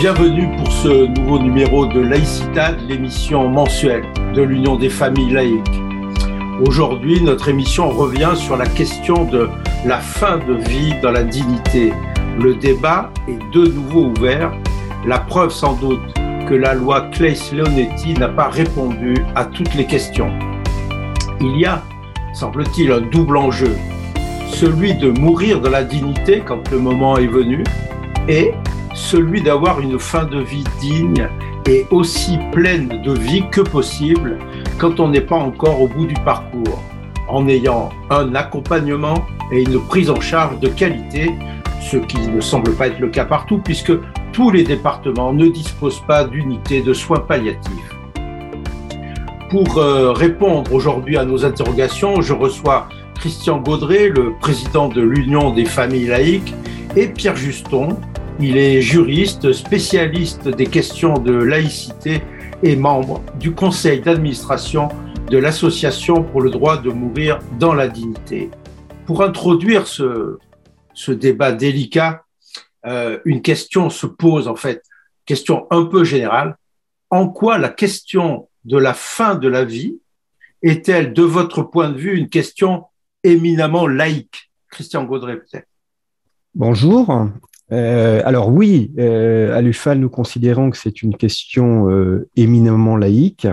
Bienvenue 0.00 0.48
pour 0.56 0.72
ce 0.72 1.08
nouveau 1.08 1.38
numéro 1.38 1.84
de 1.84 2.00
Laïcita, 2.00 2.72
l'émission 2.88 3.50
mensuelle 3.50 4.02
de 4.34 4.40
l'Union 4.40 4.76
des 4.76 4.88
familles 4.88 5.30
laïques. 5.30 5.82
Aujourd'hui, 6.66 7.20
notre 7.20 7.50
émission 7.50 7.90
revient 7.90 8.32
sur 8.34 8.56
la 8.56 8.64
question 8.64 9.26
de 9.26 9.50
la 9.84 9.98
fin 9.98 10.38
de 10.38 10.54
vie 10.54 10.94
dans 11.02 11.10
la 11.10 11.22
dignité. 11.22 11.92
Le 12.42 12.54
débat 12.54 13.12
est 13.28 13.38
de 13.52 13.66
nouveau 13.66 14.06
ouvert, 14.06 14.50
la 15.06 15.18
preuve 15.18 15.50
sans 15.50 15.74
doute 15.74 16.14
que 16.48 16.54
la 16.54 16.72
loi 16.72 17.02
Claes-Leonetti 17.12 18.14
n'a 18.14 18.28
pas 18.28 18.48
répondu 18.48 19.16
à 19.36 19.44
toutes 19.44 19.74
les 19.74 19.84
questions. 19.84 20.32
Il 21.42 21.60
y 21.60 21.66
a, 21.66 21.82
semble-t-il, 22.32 22.90
un 22.90 23.02
double 23.02 23.36
enjeu, 23.36 23.76
celui 24.46 24.94
de 24.94 25.10
mourir 25.10 25.60
dans 25.60 25.68
la 25.68 25.84
dignité 25.84 26.42
quand 26.42 26.70
le 26.70 26.78
moment 26.78 27.18
est 27.18 27.26
venu, 27.26 27.64
et 28.28 28.54
celui 29.00 29.40
d'avoir 29.40 29.80
une 29.80 29.98
fin 29.98 30.24
de 30.24 30.38
vie 30.38 30.64
digne 30.78 31.28
et 31.66 31.86
aussi 31.90 32.38
pleine 32.52 33.02
de 33.02 33.12
vie 33.12 33.44
que 33.50 33.60
possible 33.60 34.38
quand 34.78 35.00
on 35.00 35.08
n'est 35.08 35.20
pas 35.22 35.36
encore 35.36 35.80
au 35.80 35.88
bout 35.88 36.06
du 36.06 36.14
parcours, 36.24 36.82
en 37.28 37.48
ayant 37.48 37.88
un 38.10 38.34
accompagnement 38.34 39.24
et 39.52 39.62
une 39.62 39.80
prise 39.80 40.10
en 40.10 40.20
charge 40.20 40.60
de 40.60 40.68
qualité, 40.68 41.32
ce 41.80 41.96
qui 41.96 42.18
ne 42.28 42.40
semble 42.40 42.72
pas 42.72 42.88
être 42.88 43.00
le 43.00 43.08
cas 43.08 43.24
partout 43.24 43.58
puisque 43.58 43.92
tous 44.32 44.50
les 44.50 44.62
départements 44.62 45.32
ne 45.32 45.48
disposent 45.48 46.02
pas 46.06 46.24
d'unités 46.24 46.82
de 46.82 46.92
soins 46.92 47.20
palliatifs. 47.20 47.96
Pour 49.50 49.78
euh, 49.78 50.12
répondre 50.12 50.72
aujourd'hui 50.72 51.16
à 51.16 51.24
nos 51.24 51.44
interrogations, 51.44 52.20
je 52.20 52.34
reçois 52.34 52.88
Christian 53.18 53.58
Gaudré, 53.58 54.08
le 54.08 54.34
président 54.40 54.88
de 54.88 55.00
l'Union 55.00 55.50
des 55.50 55.64
familles 55.64 56.06
laïques, 56.06 56.54
et 56.96 57.08
Pierre 57.08 57.36
Juston, 57.36 57.96
il 58.40 58.56
est 58.56 58.80
juriste, 58.80 59.52
spécialiste 59.52 60.48
des 60.48 60.66
questions 60.66 61.14
de 61.14 61.32
laïcité 61.32 62.22
et 62.62 62.74
membre 62.74 63.22
du 63.38 63.54
conseil 63.54 64.00
d'administration 64.00 64.88
de 65.28 65.36
l'Association 65.36 66.24
pour 66.24 66.40
le 66.40 66.50
droit 66.50 66.78
de 66.78 66.90
mourir 66.90 67.38
dans 67.58 67.74
la 67.74 67.86
dignité. 67.86 68.50
Pour 69.04 69.22
introduire 69.22 69.86
ce, 69.86 70.38
ce 70.94 71.12
débat 71.12 71.52
délicat, 71.52 72.24
euh, 72.86 73.18
une 73.26 73.42
question 73.42 73.90
se 73.90 74.06
pose 74.06 74.48
en 74.48 74.56
fait, 74.56 74.82
question 75.26 75.66
un 75.70 75.84
peu 75.84 76.04
générale. 76.04 76.56
En 77.10 77.28
quoi 77.28 77.58
la 77.58 77.68
question 77.68 78.48
de 78.64 78.78
la 78.78 78.94
fin 78.94 79.34
de 79.34 79.48
la 79.48 79.64
vie 79.64 79.98
est-elle, 80.62 81.12
de 81.12 81.22
votre 81.22 81.62
point 81.62 81.90
de 81.90 81.98
vue, 81.98 82.16
une 82.16 82.28
question 82.28 82.84
éminemment 83.22 83.86
laïque? 83.86 84.50
Christian 84.70 85.04
Gaudret, 85.04 85.36
peut-être. 85.36 85.68
Bonjour. 86.54 87.28
Euh, 87.72 88.20
alors 88.24 88.48
oui, 88.48 88.92
euh, 88.98 89.56
à 89.56 89.60
l'UFAL, 89.60 89.98
nous 89.98 90.08
considérons 90.08 90.70
que 90.70 90.76
c'est 90.76 91.02
une 91.02 91.16
question 91.16 91.88
euh, 91.90 92.28
éminemment 92.36 92.96
laïque 92.96 93.46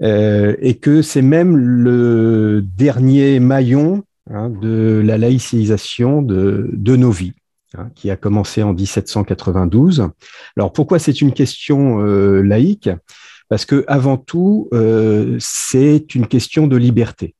et 0.00 0.78
que 0.82 1.02
c'est 1.02 1.22
même 1.22 1.56
le 1.56 2.60
dernier 2.60 3.38
maillon 3.38 4.02
hein, 4.28 4.50
de 4.50 5.00
la 5.04 5.18
laïcisation 5.18 6.20
de, 6.20 6.68
de 6.72 6.96
nos 6.96 7.12
vies, 7.12 7.34
hein, 7.78 7.90
qui 7.94 8.10
a 8.10 8.16
commencé 8.16 8.64
en 8.64 8.72
1792. 8.72 10.08
Alors 10.56 10.72
pourquoi 10.72 10.98
c'est 10.98 11.20
une 11.20 11.32
question 11.32 12.00
laïque? 12.42 12.90
Parce 13.48 13.66
que 13.66 13.84
avant 13.86 14.16
tout, 14.16 14.68
c'est 15.38 16.16
une 16.16 16.26
question 16.26 16.66
de 16.66 16.76
liberté 16.76 17.36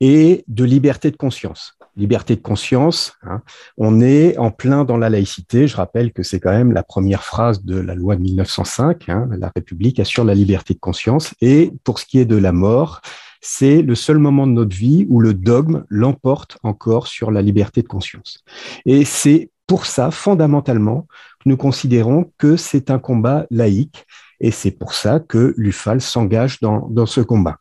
et 0.00 0.44
de 0.48 0.64
liberté 0.64 1.10
de 1.10 1.16
conscience 1.16 1.78
liberté 1.96 2.36
de 2.36 2.40
conscience. 2.40 3.14
Hein. 3.22 3.42
On 3.76 4.00
est 4.00 4.36
en 4.38 4.50
plein 4.50 4.84
dans 4.84 4.96
la 4.96 5.10
laïcité. 5.10 5.66
Je 5.66 5.76
rappelle 5.76 6.12
que 6.12 6.22
c'est 6.22 6.40
quand 6.40 6.52
même 6.52 6.72
la 6.72 6.82
première 6.82 7.24
phrase 7.24 7.64
de 7.64 7.78
la 7.78 7.94
loi 7.94 8.16
de 8.16 8.22
1905. 8.22 9.08
Hein. 9.08 9.28
La 9.38 9.50
République 9.54 10.00
assure 10.00 10.24
la 10.24 10.34
liberté 10.34 10.74
de 10.74 10.78
conscience. 10.78 11.34
Et 11.40 11.72
pour 11.84 11.98
ce 11.98 12.06
qui 12.06 12.18
est 12.18 12.24
de 12.24 12.36
la 12.36 12.52
mort, 12.52 13.00
c'est 13.40 13.82
le 13.82 13.94
seul 13.94 14.18
moment 14.18 14.46
de 14.46 14.52
notre 14.52 14.76
vie 14.76 15.06
où 15.08 15.20
le 15.20 15.34
dogme 15.34 15.84
l'emporte 15.88 16.58
encore 16.62 17.06
sur 17.06 17.30
la 17.30 17.42
liberté 17.42 17.82
de 17.82 17.88
conscience. 17.88 18.44
Et 18.84 19.04
c'est 19.04 19.50
pour 19.66 19.86
ça, 19.86 20.10
fondamentalement, 20.10 21.06
que 21.40 21.48
nous 21.48 21.56
considérons 21.56 22.32
que 22.38 22.56
c'est 22.56 22.90
un 22.90 22.98
combat 22.98 23.46
laïque. 23.50 24.04
Et 24.40 24.50
c'est 24.50 24.70
pour 24.70 24.94
ça 24.94 25.20
que 25.20 25.54
l'UFAL 25.56 26.00
s'engage 26.00 26.60
dans, 26.60 26.88
dans 26.88 27.06
ce 27.06 27.20
combat. 27.20 27.58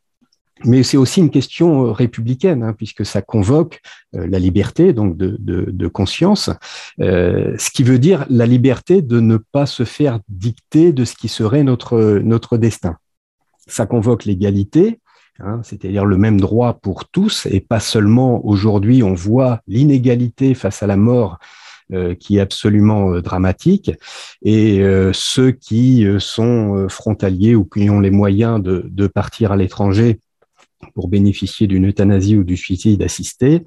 Mais 0.66 0.84
c'est 0.84 0.98
aussi 0.98 1.22
une 1.22 1.30
question 1.30 1.86
euh, 1.86 1.92
républicaine, 1.92 2.64
hein, 2.64 2.74
puisque 2.74 3.06
ça 3.06 3.22
convoque 3.22 3.80
euh, 4.16 4.28
la 4.28 4.40
liberté 4.40 4.92
donc 4.92 5.16
de, 5.16 5.38
de, 5.40 5.70
de 5.72 5.88
conscience, 5.88 6.50
euh, 7.00 7.56
ce 7.58 7.72
qui 7.72 7.84
veut 7.84 8.00
dire 8.00 8.26
la 8.30 8.46
liberté 8.46 9.02
de 9.02 9.20
ne 9.20 9.38
pas 9.38 9.66
se 9.66 9.84
faire 9.84 10.20
dicter 10.28 10.92
de 10.92 11.06
ce 11.06 11.16
qui 11.16 11.30
serait 11.30 11.64
notre, 11.64 12.20
notre 12.24 12.58
destin. 12.58 12.98
Ça 13.68 13.86
convoque 13.86 14.26
l'égalité, 14.26 15.00
hein, 15.40 15.62
c'est-à-dire 15.64 16.04
le 16.04 16.18
même 16.18 16.42
droit 16.42 16.74
pour 16.74 17.08
tous, 17.08 17.48
et 17.50 17.62
pas 17.62 17.80
seulement 17.80 18.46
aujourd'hui 18.46 19.02
on 19.02 19.14
voit 19.14 19.62
l'inégalité 19.68 20.56
face 20.56 20.84
à 20.84 20.88
la 20.88 20.98
mort 20.98 21.38
euh, 21.94 22.16
qui 22.16 22.38
est 22.38 22.42
absolument 22.42 23.14
euh, 23.14 23.22
dramatique. 23.22 23.92
Et 24.42 24.84
ceux 25.14 25.52
qui 25.52 26.06
sont 26.20 26.88
frontaliers 26.90 27.56
ou 27.56 27.64
qui 27.64 27.90
ont 27.90 28.02
les 28.02 28.12
moyens 28.12 28.62
de, 28.62 28.86
de 28.90 29.08
partir 29.08 29.54
à 29.54 29.56
l'étranger 29.58 30.20
pour 30.94 31.08
bénéficier 31.08 31.68
d'une 31.68 31.88
euthanasie 31.88 32.36
ou 32.36 32.44
du 32.44 32.58
suicide 32.58 33.02
assisté, 33.02 33.64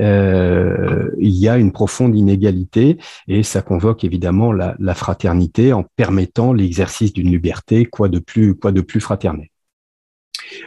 euh, 0.00 1.10
il 1.18 1.34
y 1.34 1.48
a 1.48 1.58
une 1.58 1.72
profonde 1.72 2.16
inégalité 2.16 2.98
et 3.28 3.42
ça 3.42 3.62
convoque 3.62 4.04
évidemment 4.04 4.52
la, 4.52 4.94
fraternité 4.94 5.72
en 5.72 5.84
permettant 5.96 6.52
l'exercice 6.52 7.12
d'une 7.12 7.30
liberté, 7.30 7.84
quoi 7.84 8.08
de 8.08 8.18
plus, 8.18 8.54
quoi 8.54 8.72
de 8.72 8.80
plus 8.80 9.00
fraternel. 9.00 9.48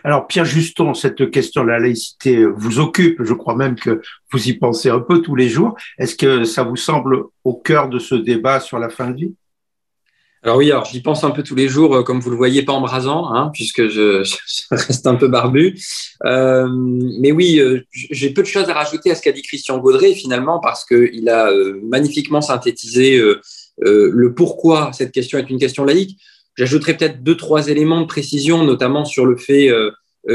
Alors 0.03 0.27
Pierre 0.27 0.45
Juston, 0.45 0.93
cette 0.93 1.31
question 1.31 1.63
de 1.63 1.69
la 1.69 1.79
laïcité 1.79 2.45
vous 2.45 2.79
occupe, 2.79 3.23
je 3.23 3.33
crois 3.33 3.55
même 3.55 3.75
que 3.75 4.01
vous 4.31 4.49
y 4.49 4.53
pensez 4.53 4.89
un 4.89 4.99
peu 4.99 5.21
tous 5.21 5.35
les 5.35 5.49
jours. 5.49 5.75
Est-ce 5.97 6.15
que 6.15 6.43
ça 6.43 6.63
vous 6.63 6.75
semble 6.75 7.23
au 7.43 7.53
cœur 7.55 7.89
de 7.89 7.99
ce 7.99 8.15
débat 8.15 8.59
sur 8.59 8.77
la 8.77 8.89
fin 8.89 9.09
de 9.09 9.15
vie? 9.15 9.35
Alors 10.41 10.57
oui, 10.57 10.71
alors 10.71 10.85
j'y 10.85 11.01
pense 11.01 11.23
un 11.25 11.31
peu 11.31 11.43
tous 11.43 11.55
les 11.55 11.67
jours, 11.67 11.95
euh, 11.95 12.03
comme 12.03 12.21
vous 12.21 12.29
le 12.29 12.37
voyez, 12.37 12.63
pas 12.63 12.71
embrasant, 12.71 13.33
hein, 13.33 13.51
puisque 13.53 13.87
je, 13.89 14.23
reste 14.71 15.05
un 15.05 15.15
peu 15.15 15.27
barbu. 15.27 15.77
Euh, 16.25 16.67
mais 17.19 17.31
oui, 17.31 17.59
euh, 17.59 17.81
j'ai 17.91 18.29
peu 18.29 18.41
de 18.41 18.47
choses 18.47 18.69
à 18.69 18.73
rajouter 18.73 19.11
à 19.11 19.15
ce 19.15 19.21
qu'a 19.21 19.33
dit 19.33 19.41
Christian 19.41 19.79
Gaudret, 19.79 20.13
finalement, 20.13 20.59
parce 20.59 20.85
qu'il 20.85 21.27
a 21.29 21.51
magnifiquement 21.83 22.41
synthétisé 22.41 23.21
le 23.79 24.33
pourquoi 24.33 24.91
cette 24.93 25.11
question 25.11 25.37
est 25.37 25.49
une 25.49 25.59
question 25.59 25.83
laïque. 25.83 26.17
J'ajouterai 26.55 26.97
peut-être 26.97 27.23
deux, 27.23 27.37
trois 27.37 27.67
éléments 27.67 28.01
de 28.01 28.05
précision, 28.05 28.63
notamment 28.63 29.05
sur 29.05 29.25
le 29.25 29.37
fait 29.37 29.69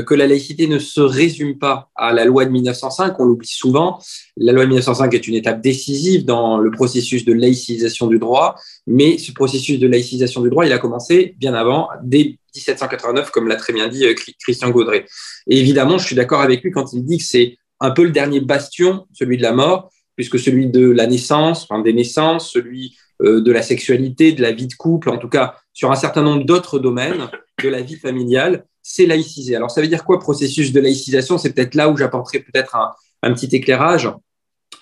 que 0.07 0.15
la 0.15 0.27
laïcité 0.27 0.67
ne 0.67 0.79
se 0.79 1.01
résume 1.01 1.59
pas 1.59 1.91
à 1.95 2.13
la 2.13 2.25
loi 2.25 2.45
de 2.45 2.51
1905, 2.51 3.19
on 3.21 3.25
l'oublie 3.25 3.47
souvent. 3.47 4.01
La 4.37 4.53
loi 4.53 4.63
de 4.65 4.69
1905 4.69 5.13
est 5.15 5.29
une 5.29 5.35
étape 5.35 5.61
décisive 5.61 6.25
dans 6.25 6.59
le 6.59 6.71
processus 6.71 7.25
de 7.25 7.33
laïcisation 7.33 8.07
du 8.07 8.19
droit, 8.19 8.57
mais 8.87 9.19
ce 9.19 9.33
processus 9.33 9.79
de 9.79 9.87
laïcisation 9.87 10.41
du 10.41 10.51
droit, 10.51 10.67
il 10.67 10.73
a 10.73 10.79
commencé 10.79 11.35
bien 11.39 11.55
avant, 11.55 11.89
dès 12.03 12.39
1789, 12.55 13.31
comme 13.31 13.49
l'a 13.49 13.57
très 13.57 13.73
bien 13.73 13.89
dit 13.89 14.05
euh, 14.07 14.15
Christian 14.41 14.71
Gaudret. 14.71 15.07
Et 15.47 15.59
évidemment, 15.59 15.99
je 15.99 16.07
suis 16.07 16.17
d'accord 16.17 16.41
avec 16.41 16.63
lui 16.63 16.71
quand 16.71 16.93
il 16.93 17.05
dit 17.05 17.19
que 17.19 17.25
c'est 17.25 17.57
un 17.81 17.91
peu 17.91 18.05
le 18.05 18.11
dernier 18.11 18.41
bastion, 18.41 19.07
celui 19.13 19.37
de 19.37 19.43
la 19.43 19.53
mort, 19.53 19.91
puisque 20.17 20.39
celui 20.39 20.69
de 20.69 20.89
la 20.89 21.07
naissance, 21.07 21.67
enfin 21.69 21.83
des 21.83 21.93
naissances, 21.93 22.51
celui 22.51 22.97
euh, 23.23 23.41
de 23.41 23.53
la 23.53 23.63
sexualité, 23.63 24.33
de 24.33 24.43
la 24.43 24.53
vie 24.53 24.67
de 24.67 24.75
couple, 24.75 25.11
en 25.11 25.19
tout 25.19 25.29
cas 25.29 25.57
sur 25.73 25.91
un 25.91 25.97
certain 25.97 26.23
nombre 26.23 26.45
d'autres 26.45 26.79
domaines 26.79 27.29
de 27.63 27.69
la 27.69 27.83
vie 27.83 27.97
familiale, 27.97 28.65
c'est 28.85 29.07
laïcisé. 29.07 29.57
Alors, 29.57 29.71
ça 29.71 29.81
veut 29.81 29.89
dire 29.89 30.05
quoi, 30.05 30.21
processus 30.21 30.71
de 30.71 30.79
laïcisation? 30.79 31.39
C'est 31.39 31.53
peut-être 31.55 31.75
là 31.75 31.89
où 31.89 31.97
j'apporterai 31.97 32.41
peut-être 32.41 32.77
un, 32.77 33.33
petit 33.33 33.57
éclairage. 33.57 34.11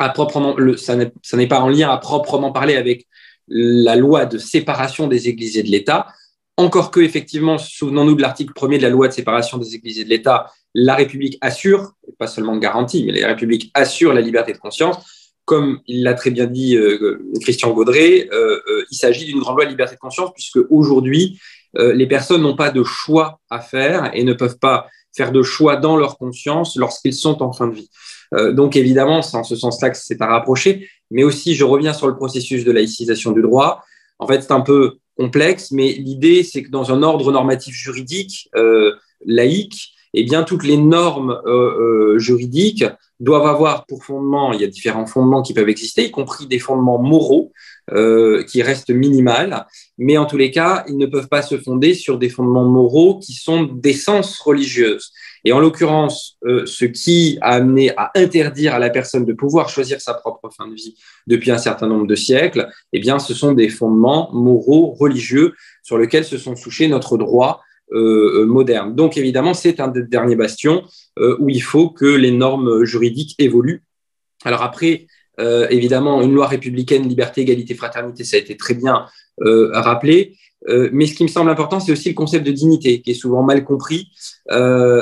À 0.00 0.08
proprement, 0.08 0.56
le, 0.56 0.76
ça 0.76 0.96
n'est 0.96 1.46
pas 1.46 1.60
en 1.60 1.68
lien 1.68 1.88
à 1.88 1.96
proprement 1.98 2.50
parler 2.50 2.74
avec 2.74 3.06
la 3.46 3.94
loi 3.94 4.26
de 4.26 4.38
séparation 4.38 5.06
des 5.06 5.28
églises 5.28 5.56
et 5.56 5.62
de 5.62 5.68
l'État. 5.68 6.08
Encore 6.56 6.90
que, 6.90 6.98
effectivement, 6.98 7.58
souvenons-nous 7.58 8.16
de 8.16 8.22
l'article 8.22 8.52
1er 8.54 8.78
de 8.78 8.82
la 8.82 8.90
loi 8.90 9.06
de 9.06 9.12
séparation 9.12 9.56
des 9.56 9.76
églises 9.76 10.00
et 10.00 10.04
de 10.04 10.10
l'État, 10.10 10.50
la 10.74 10.96
République 10.96 11.38
assure, 11.40 11.92
pas 12.18 12.26
seulement 12.26 12.56
garantie, 12.56 13.04
mais 13.04 13.12
la 13.12 13.28
République 13.28 13.70
assure 13.72 14.12
la 14.12 14.20
liberté 14.20 14.52
de 14.52 14.58
conscience. 14.58 14.96
Comme 15.44 15.80
l'a 15.86 16.14
très 16.14 16.30
bien 16.30 16.46
dit 16.46 16.76
euh, 16.76 17.20
Christian 17.40 17.72
Gaudret, 17.72 18.28
euh, 18.32 18.60
euh, 18.68 18.84
il 18.90 18.96
s'agit 18.96 19.26
d'une 19.26 19.38
grande 19.38 19.56
loi 19.56 19.64
de 19.64 19.70
liberté 19.70 19.94
de 19.94 20.00
conscience, 20.00 20.30
puisque 20.34 20.58
aujourd'hui, 20.70 21.38
euh, 21.78 21.92
les 21.92 22.06
personnes 22.06 22.42
n'ont 22.42 22.56
pas 22.56 22.70
de 22.70 22.82
choix 22.84 23.40
à 23.50 23.60
faire 23.60 24.10
et 24.14 24.24
ne 24.24 24.32
peuvent 24.32 24.58
pas 24.58 24.88
faire 25.14 25.32
de 25.32 25.42
choix 25.42 25.76
dans 25.76 25.96
leur 25.96 26.18
conscience 26.18 26.76
lorsqu'ils 26.76 27.14
sont 27.14 27.42
en 27.42 27.52
fin 27.52 27.68
de 27.68 27.74
vie. 27.74 27.90
Euh, 28.34 28.52
donc 28.52 28.76
évidemment, 28.76 29.22
c'est 29.22 29.36
en 29.36 29.44
ce 29.44 29.56
sens-là 29.56 29.90
que 29.90 29.96
c'est 29.96 30.20
à 30.22 30.26
rapprocher, 30.26 30.88
mais 31.10 31.24
aussi 31.24 31.54
je 31.54 31.64
reviens 31.64 31.92
sur 31.92 32.08
le 32.08 32.16
processus 32.16 32.64
de 32.64 32.72
laïcisation 32.72 33.32
du 33.32 33.42
droit. 33.42 33.84
En 34.18 34.26
fait, 34.26 34.42
c'est 34.42 34.52
un 34.52 34.60
peu 34.60 34.98
complexe, 35.16 35.70
mais 35.72 35.92
l'idée, 35.92 36.42
c'est 36.42 36.62
que 36.62 36.70
dans 36.70 36.92
un 36.92 37.02
ordre 37.02 37.30
normatif 37.32 37.74
juridique 37.74 38.48
euh, 38.56 38.94
laïque, 39.26 39.91
eh 40.14 40.24
bien, 40.24 40.42
toutes 40.42 40.64
les 40.64 40.76
normes 40.76 41.40
euh, 41.46 42.14
euh, 42.14 42.18
juridiques 42.18 42.84
doivent 43.20 43.46
avoir 43.46 43.86
pour 43.86 44.04
fondement, 44.04 44.52
il 44.52 44.60
y 44.60 44.64
a 44.64 44.66
différents 44.66 45.06
fondements 45.06 45.42
qui 45.42 45.54
peuvent 45.54 45.68
exister, 45.68 46.06
y 46.06 46.10
compris 46.10 46.46
des 46.46 46.58
fondements 46.58 47.00
moraux, 47.00 47.52
euh, 47.92 48.42
qui 48.44 48.62
restent 48.62 48.90
minimales, 48.90 49.66
mais 49.96 50.18
en 50.18 50.26
tous 50.26 50.36
les 50.36 50.50
cas, 50.50 50.84
ils 50.88 50.98
ne 50.98 51.06
peuvent 51.06 51.28
pas 51.28 51.42
se 51.42 51.56
fonder 51.56 51.94
sur 51.94 52.18
des 52.18 52.28
fondements 52.28 52.64
moraux 52.64 53.18
qui 53.18 53.32
sont 53.32 53.64
d'essence 53.64 54.38
religieuse. 54.40 55.12
Et 55.44 55.52
en 55.52 55.58
l'occurrence, 55.58 56.38
ce 56.44 56.84
qui 56.84 57.36
a 57.40 57.54
amené 57.54 57.90
à 57.96 58.12
interdire 58.14 58.74
à 58.74 58.78
la 58.78 58.90
personne 58.90 59.24
de 59.24 59.32
pouvoir 59.32 59.68
choisir 59.68 60.00
sa 60.00 60.14
propre 60.14 60.50
fin 60.56 60.68
de 60.68 60.74
vie 60.74 60.96
depuis 61.26 61.50
un 61.50 61.58
certain 61.58 61.88
nombre 61.88 62.06
de 62.06 62.14
siècles, 62.14 62.68
eh 62.92 63.00
bien, 63.00 63.18
ce 63.18 63.34
sont 63.34 63.50
des 63.52 63.68
fondements 63.68 64.30
moraux, 64.32 64.94
religieux, 64.98 65.54
sur 65.82 65.98
lesquels 65.98 66.24
se 66.24 66.38
sont 66.38 66.54
touchés 66.54 66.86
notre 66.86 67.18
droit 67.18 67.60
moderne. 67.92 68.94
Donc, 68.94 69.16
évidemment, 69.16 69.54
c'est 69.54 69.80
un 69.80 69.88
des 69.88 70.02
derniers 70.02 70.36
bastions 70.36 70.82
où 71.18 71.48
il 71.48 71.60
faut 71.60 71.90
que 71.90 72.06
les 72.06 72.30
normes 72.30 72.84
juridiques 72.84 73.34
évoluent. 73.38 73.82
Alors 74.44 74.62
après, 74.62 75.06
euh, 75.40 75.66
évidemment, 75.70 76.22
une 76.22 76.34
loi 76.34 76.46
républicaine, 76.46 77.08
liberté, 77.08 77.42
égalité, 77.42 77.74
fraternité, 77.74 78.24
ça 78.24 78.36
a 78.36 78.40
été 78.40 78.56
très 78.56 78.74
bien 78.74 79.06
euh, 79.42 79.70
rappelé. 79.72 80.36
Euh, 80.68 80.88
mais 80.92 81.06
ce 81.06 81.14
qui 81.14 81.22
me 81.22 81.28
semble 81.28 81.50
important, 81.50 81.80
c'est 81.80 81.92
aussi 81.92 82.08
le 82.08 82.14
concept 82.14 82.46
de 82.46 82.52
dignité, 82.52 83.00
qui 83.00 83.10
est 83.10 83.14
souvent 83.14 83.42
mal 83.42 83.64
compris. 83.64 84.08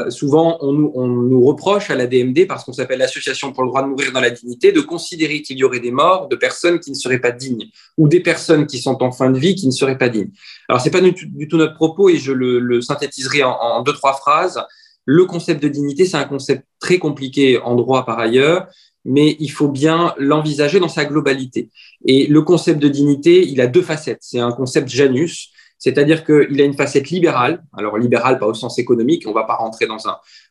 souvent, 0.08 0.58
on 0.60 0.72
nous, 0.72 1.44
reproche 1.44 1.90
à 1.90 1.96
la 1.96 2.06
DMD, 2.06 2.46
parce 2.46 2.64
qu'on 2.64 2.72
s'appelle 2.72 2.98
l'Association 2.98 3.52
pour 3.52 3.64
le 3.64 3.68
droit 3.68 3.82
de 3.82 3.88
mourir 3.88 4.12
dans 4.12 4.20
la 4.20 4.30
dignité, 4.30 4.72
de 4.72 4.80
considérer 4.80 5.42
qu'il 5.42 5.58
y 5.58 5.64
aurait 5.64 5.80
des 5.80 5.90
morts 5.90 6.28
de 6.28 6.36
personnes 6.36 6.80
qui 6.80 6.90
ne 6.90 6.96
seraient 6.96 7.18
pas 7.18 7.32
dignes, 7.32 7.66
ou 7.98 8.08
des 8.08 8.20
personnes 8.20 8.66
qui 8.66 8.78
sont 8.78 9.02
en 9.02 9.12
fin 9.12 9.30
de 9.30 9.38
vie 9.38 9.54
qui 9.54 9.66
ne 9.66 9.72
seraient 9.72 9.98
pas 9.98 10.08
dignes. 10.08 10.30
Alors, 10.68 10.80
ce 10.80 10.86
n'est 10.86 10.92
pas 10.92 11.00
du 11.00 11.48
tout, 11.48 11.56
notre 11.56 11.74
propos, 11.74 12.08
et 12.08 12.16
je 12.16 12.32
le, 12.32 12.80
synthétiserai 12.80 13.42
en, 13.42 13.52
en 13.52 13.82
deux, 13.82 13.92
trois 13.92 14.14
phrases. 14.14 14.62
Le 15.04 15.24
concept 15.24 15.62
de 15.62 15.68
dignité, 15.68 16.04
c'est 16.04 16.16
un 16.16 16.24
concept 16.24 16.64
très 16.78 16.98
compliqué 16.98 17.58
en 17.58 17.74
droit 17.74 18.04
par 18.04 18.18
ailleurs 18.18 18.68
mais 19.04 19.36
il 19.40 19.50
faut 19.50 19.68
bien 19.68 20.14
l'envisager 20.18 20.80
dans 20.80 20.88
sa 20.88 21.04
globalité. 21.04 21.70
Et 22.06 22.26
le 22.26 22.42
concept 22.42 22.80
de 22.80 22.88
dignité, 22.88 23.46
il 23.46 23.60
a 23.60 23.66
deux 23.66 23.82
facettes. 23.82 24.20
C'est 24.20 24.40
un 24.40 24.52
concept 24.52 24.88
Janus, 24.88 25.50
c'est-à-dire 25.78 26.24
qu'il 26.24 26.60
a 26.60 26.64
une 26.64 26.76
facette 26.76 27.10
libérale. 27.10 27.64
Alors 27.76 27.98
libérale, 27.98 28.38
pas 28.38 28.46
au 28.46 28.54
sens 28.54 28.78
économique, 28.78 29.24
on 29.26 29.30
ne 29.30 29.34
va 29.34 29.44
pas 29.44 29.56
rentrer 29.56 29.86
dans 29.86 29.98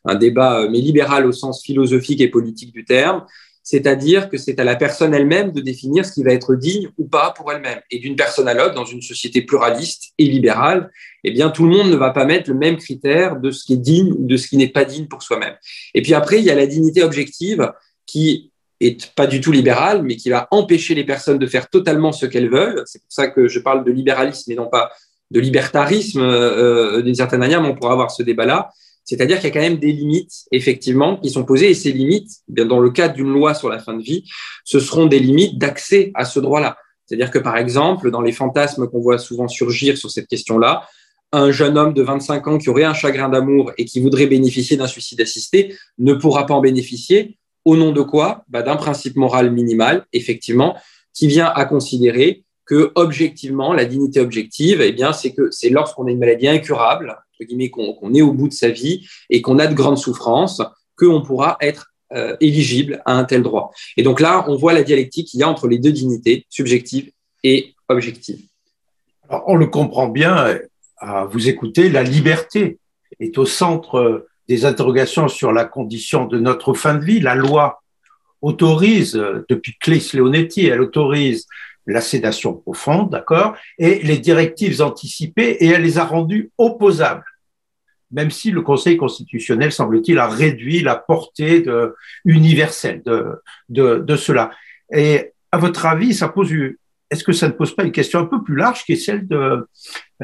un, 0.04 0.14
débat, 0.16 0.62
euh, 0.62 0.68
mais 0.70 0.80
libérale 0.80 1.26
au 1.26 1.32
sens 1.32 1.62
philosophique 1.62 2.20
et 2.20 2.28
politique 2.28 2.72
du 2.72 2.84
terme. 2.84 3.24
C'est-à-dire 3.62 4.28
que 4.28 4.36
c'est 4.38 4.58
à 4.58 4.64
la 4.64 4.74
personne 4.74 5.14
elle-même 5.14 5.52
de 5.52 5.60
définir 5.60 6.04
ce 6.04 6.12
qui 6.12 6.24
va 6.24 6.32
être 6.32 6.56
digne 6.56 6.88
ou 6.98 7.06
pas 7.06 7.30
pour 7.30 7.52
elle-même. 7.52 7.78
Et 7.92 8.00
d'une 8.00 8.16
personne 8.16 8.48
à 8.48 8.54
l'autre, 8.54 8.74
dans 8.74 8.84
une 8.84 9.02
société 9.02 9.42
pluraliste 9.42 10.12
et 10.18 10.24
libérale, 10.24 10.90
eh 11.22 11.30
bien, 11.30 11.50
tout 11.50 11.64
le 11.64 11.76
monde 11.76 11.90
ne 11.90 11.96
va 11.96 12.10
pas 12.10 12.24
mettre 12.24 12.50
le 12.50 12.56
même 12.56 12.78
critère 12.78 13.38
de 13.38 13.52
ce 13.52 13.64
qui 13.64 13.74
est 13.74 13.76
digne 13.76 14.12
ou 14.12 14.26
de 14.26 14.36
ce 14.36 14.48
qui 14.48 14.56
n'est 14.56 14.70
pas 14.70 14.84
digne 14.84 15.06
pour 15.06 15.22
soi-même. 15.22 15.54
Et 15.94 16.02
puis 16.02 16.14
après, 16.14 16.40
il 16.40 16.44
y 16.44 16.50
a 16.50 16.56
la 16.56 16.66
dignité 16.66 17.04
objective, 17.04 17.70
qui 18.10 18.50
est 18.80 19.12
pas 19.14 19.26
du 19.26 19.40
tout 19.40 19.52
libéral, 19.52 20.02
mais 20.02 20.16
qui 20.16 20.30
va 20.30 20.48
empêcher 20.50 20.94
les 20.94 21.04
personnes 21.04 21.38
de 21.38 21.46
faire 21.46 21.68
totalement 21.68 22.12
ce 22.12 22.26
qu'elles 22.26 22.50
veulent. 22.50 22.82
C'est 22.86 23.00
pour 23.00 23.12
ça 23.12 23.28
que 23.28 23.46
je 23.46 23.60
parle 23.60 23.84
de 23.84 23.92
libéralisme 23.92 24.50
et 24.50 24.54
non 24.54 24.68
pas 24.68 24.90
de 25.30 25.38
libertarisme 25.38 26.20
euh, 26.20 26.96
euh, 26.98 27.02
d'une 27.02 27.14
certaine 27.14 27.40
manière, 27.40 27.62
mais 27.62 27.68
on 27.68 27.74
pourra 27.74 27.92
avoir 27.92 28.10
ce 28.10 28.22
débat-là. 28.22 28.70
C'est-à-dire 29.04 29.36
qu'il 29.36 29.48
y 29.48 29.50
a 29.50 29.54
quand 29.54 29.60
même 29.60 29.78
des 29.78 29.92
limites, 29.92 30.44
effectivement, 30.50 31.16
qui 31.16 31.30
sont 31.30 31.44
posées, 31.44 31.70
et 31.70 31.74
ces 31.74 31.92
limites, 31.92 32.30
bien 32.48 32.64
dans 32.64 32.80
le 32.80 32.90
cadre 32.90 33.14
d'une 33.14 33.32
loi 33.32 33.54
sur 33.54 33.68
la 33.68 33.78
fin 33.78 33.94
de 33.94 34.02
vie, 34.02 34.24
ce 34.64 34.80
seront 34.80 35.06
des 35.06 35.18
limites 35.18 35.58
d'accès 35.58 36.10
à 36.14 36.24
ce 36.24 36.40
droit-là. 36.40 36.76
C'est-à-dire 37.06 37.30
que, 37.30 37.38
par 37.38 37.56
exemple, 37.56 38.10
dans 38.10 38.20
les 38.22 38.32
fantasmes 38.32 38.88
qu'on 38.88 39.00
voit 39.00 39.18
souvent 39.18 39.48
surgir 39.48 39.98
sur 39.98 40.10
cette 40.10 40.28
question-là, 40.28 40.86
un 41.32 41.50
jeune 41.50 41.78
homme 41.78 41.94
de 41.94 42.02
25 42.02 42.46
ans 42.48 42.58
qui 42.58 42.70
aurait 42.70 42.84
un 42.84 42.94
chagrin 42.94 43.28
d'amour 43.28 43.72
et 43.78 43.84
qui 43.84 44.00
voudrait 44.00 44.26
bénéficier 44.26 44.76
d'un 44.76 44.86
suicide 44.86 45.20
assisté 45.20 45.76
ne 45.98 46.14
pourra 46.14 46.46
pas 46.46 46.54
en 46.54 46.60
bénéficier 46.60 47.38
au 47.70 47.76
nom 47.76 47.92
de 47.92 48.02
quoi 48.02 48.44
bah, 48.48 48.62
D'un 48.62 48.76
principe 48.76 49.16
moral 49.16 49.52
minimal, 49.52 50.06
effectivement, 50.12 50.76
qui 51.14 51.28
vient 51.28 51.46
à 51.46 51.64
considérer 51.64 52.44
que 52.66 52.92
objectivement, 52.94 53.72
la 53.72 53.84
dignité 53.84 54.20
objective, 54.20 54.80
eh 54.80 54.92
bien, 54.92 55.12
c'est 55.12 55.32
que 55.32 55.50
c'est 55.50 55.70
lorsqu'on 55.70 56.06
a 56.06 56.10
une 56.10 56.18
maladie 56.18 56.48
incurable, 56.48 57.10
entre 57.10 57.48
guillemets, 57.48 57.70
qu'on 57.70 58.14
est 58.14 58.22
au 58.22 58.32
bout 58.32 58.48
de 58.48 58.52
sa 58.52 58.68
vie 58.68 59.06
et 59.28 59.42
qu'on 59.42 59.58
a 59.58 59.66
de 59.66 59.74
grandes 59.74 59.98
souffrances, 59.98 60.62
qu'on 60.96 61.22
pourra 61.22 61.56
être 61.60 61.92
euh, 62.12 62.36
éligible 62.40 63.02
à 63.06 63.14
un 63.14 63.24
tel 63.24 63.42
droit. 63.42 63.72
Et 63.96 64.02
donc 64.02 64.20
là, 64.20 64.44
on 64.48 64.56
voit 64.56 64.72
la 64.72 64.82
dialectique 64.82 65.28
qu'il 65.28 65.40
y 65.40 65.42
a 65.42 65.48
entre 65.48 65.68
les 65.68 65.78
deux 65.78 65.92
dignités, 65.92 66.46
subjectives 66.48 67.10
et 67.44 67.74
objectives. 67.88 68.42
Alors, 69.28 69.44
on 69.46 69.56
le 69.56 69.66
comprend 69.66 70.08
bien 70.08 70.58
à 70.98 71.24
vous 71.24 71.48
écouter, 71.48 71.88
la 71.88 72.02
liberté 72.02 72.78
est 73.20 73.38
au 73.38 73.46
centre 73.46 74.26
des 74.50 74.64
interrogations 74.64 75.28
sur 75.28 75.52
la 75.52 75.64
condition 75.64 76.26
de 76.26 76.40
notre 76.40 76.74
fin 76.74 76.94
de 76.94 77.04
vie. 77.04 77.20
La 77.20 77.36
loi 77.36 77.84
autorise, 78.42 79.12
depuis 79.48 79.76
Claes 79.80 80.12
Leonetti, 80.12 80.66
elle 80.66 80.80
autorise 80.80 81.46
la 81.86 82.00
sédation 82.00 82.54
profonde, 82.54 83.10
d'accord, 83.10 83.54
et 83.78 84.00
les 84.02 84.18
directives 84.18 84.82
anticipées, 84.82 85.56
et 85.60 85.68
elle 85.68 85.82
les 85.82 85.98
a 85.98 86.04
rendues 86.04 86.50
opposables, 86.58 87.24
même 88.10 88.32
si 88.32 88.50
le 88.50 88.62
Conseil 88.62 88.96
constitutionnel, 88.96 89.70
semble-t-il, 89.70 90.18
a 90.18 90.26
réduit 90.26 90.80
la 90.80 90.96
portée 90.96 91.64
universelle 92.24 93.02
de, 93.04 93.40
de, 93.68 94.16
cela. 94.16 94.50
Et 94.92 95.30
à 95.52 95.58
votre 95.58 95.86
avis, 95.86 96.12
ça 96.12 96.28
pose, 96.28 96.52
est-ce 97.08 97.22
que 97.22 97.32
ça 97.32 97.46
ne 97.46 97.52
pose 97.52 97.76
pas 97.76 97.84
une 97.84 97.92
question 97.92 98.18
un 98.18 98.26
peu 98.26 98.42
plus 98.42 98.56
large 98.56 98.82
qui 98.84 98.94
est 98.94 99.04
celle 99.06 99.28
de 99.28 99.68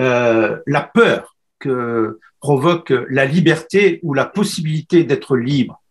euh, 0.00 0.58
la 0.66 0.82
peur 0.82 1.36
que 1.60 2.18
provoque 2.46 2.92
la 3.10 3.24
liberté 3.24 3.98
ou 4.04 4.14
la 4.14 4.24
possibilité 4.24 5.02
d'être 5.02 5.36
libre 5.36 5.82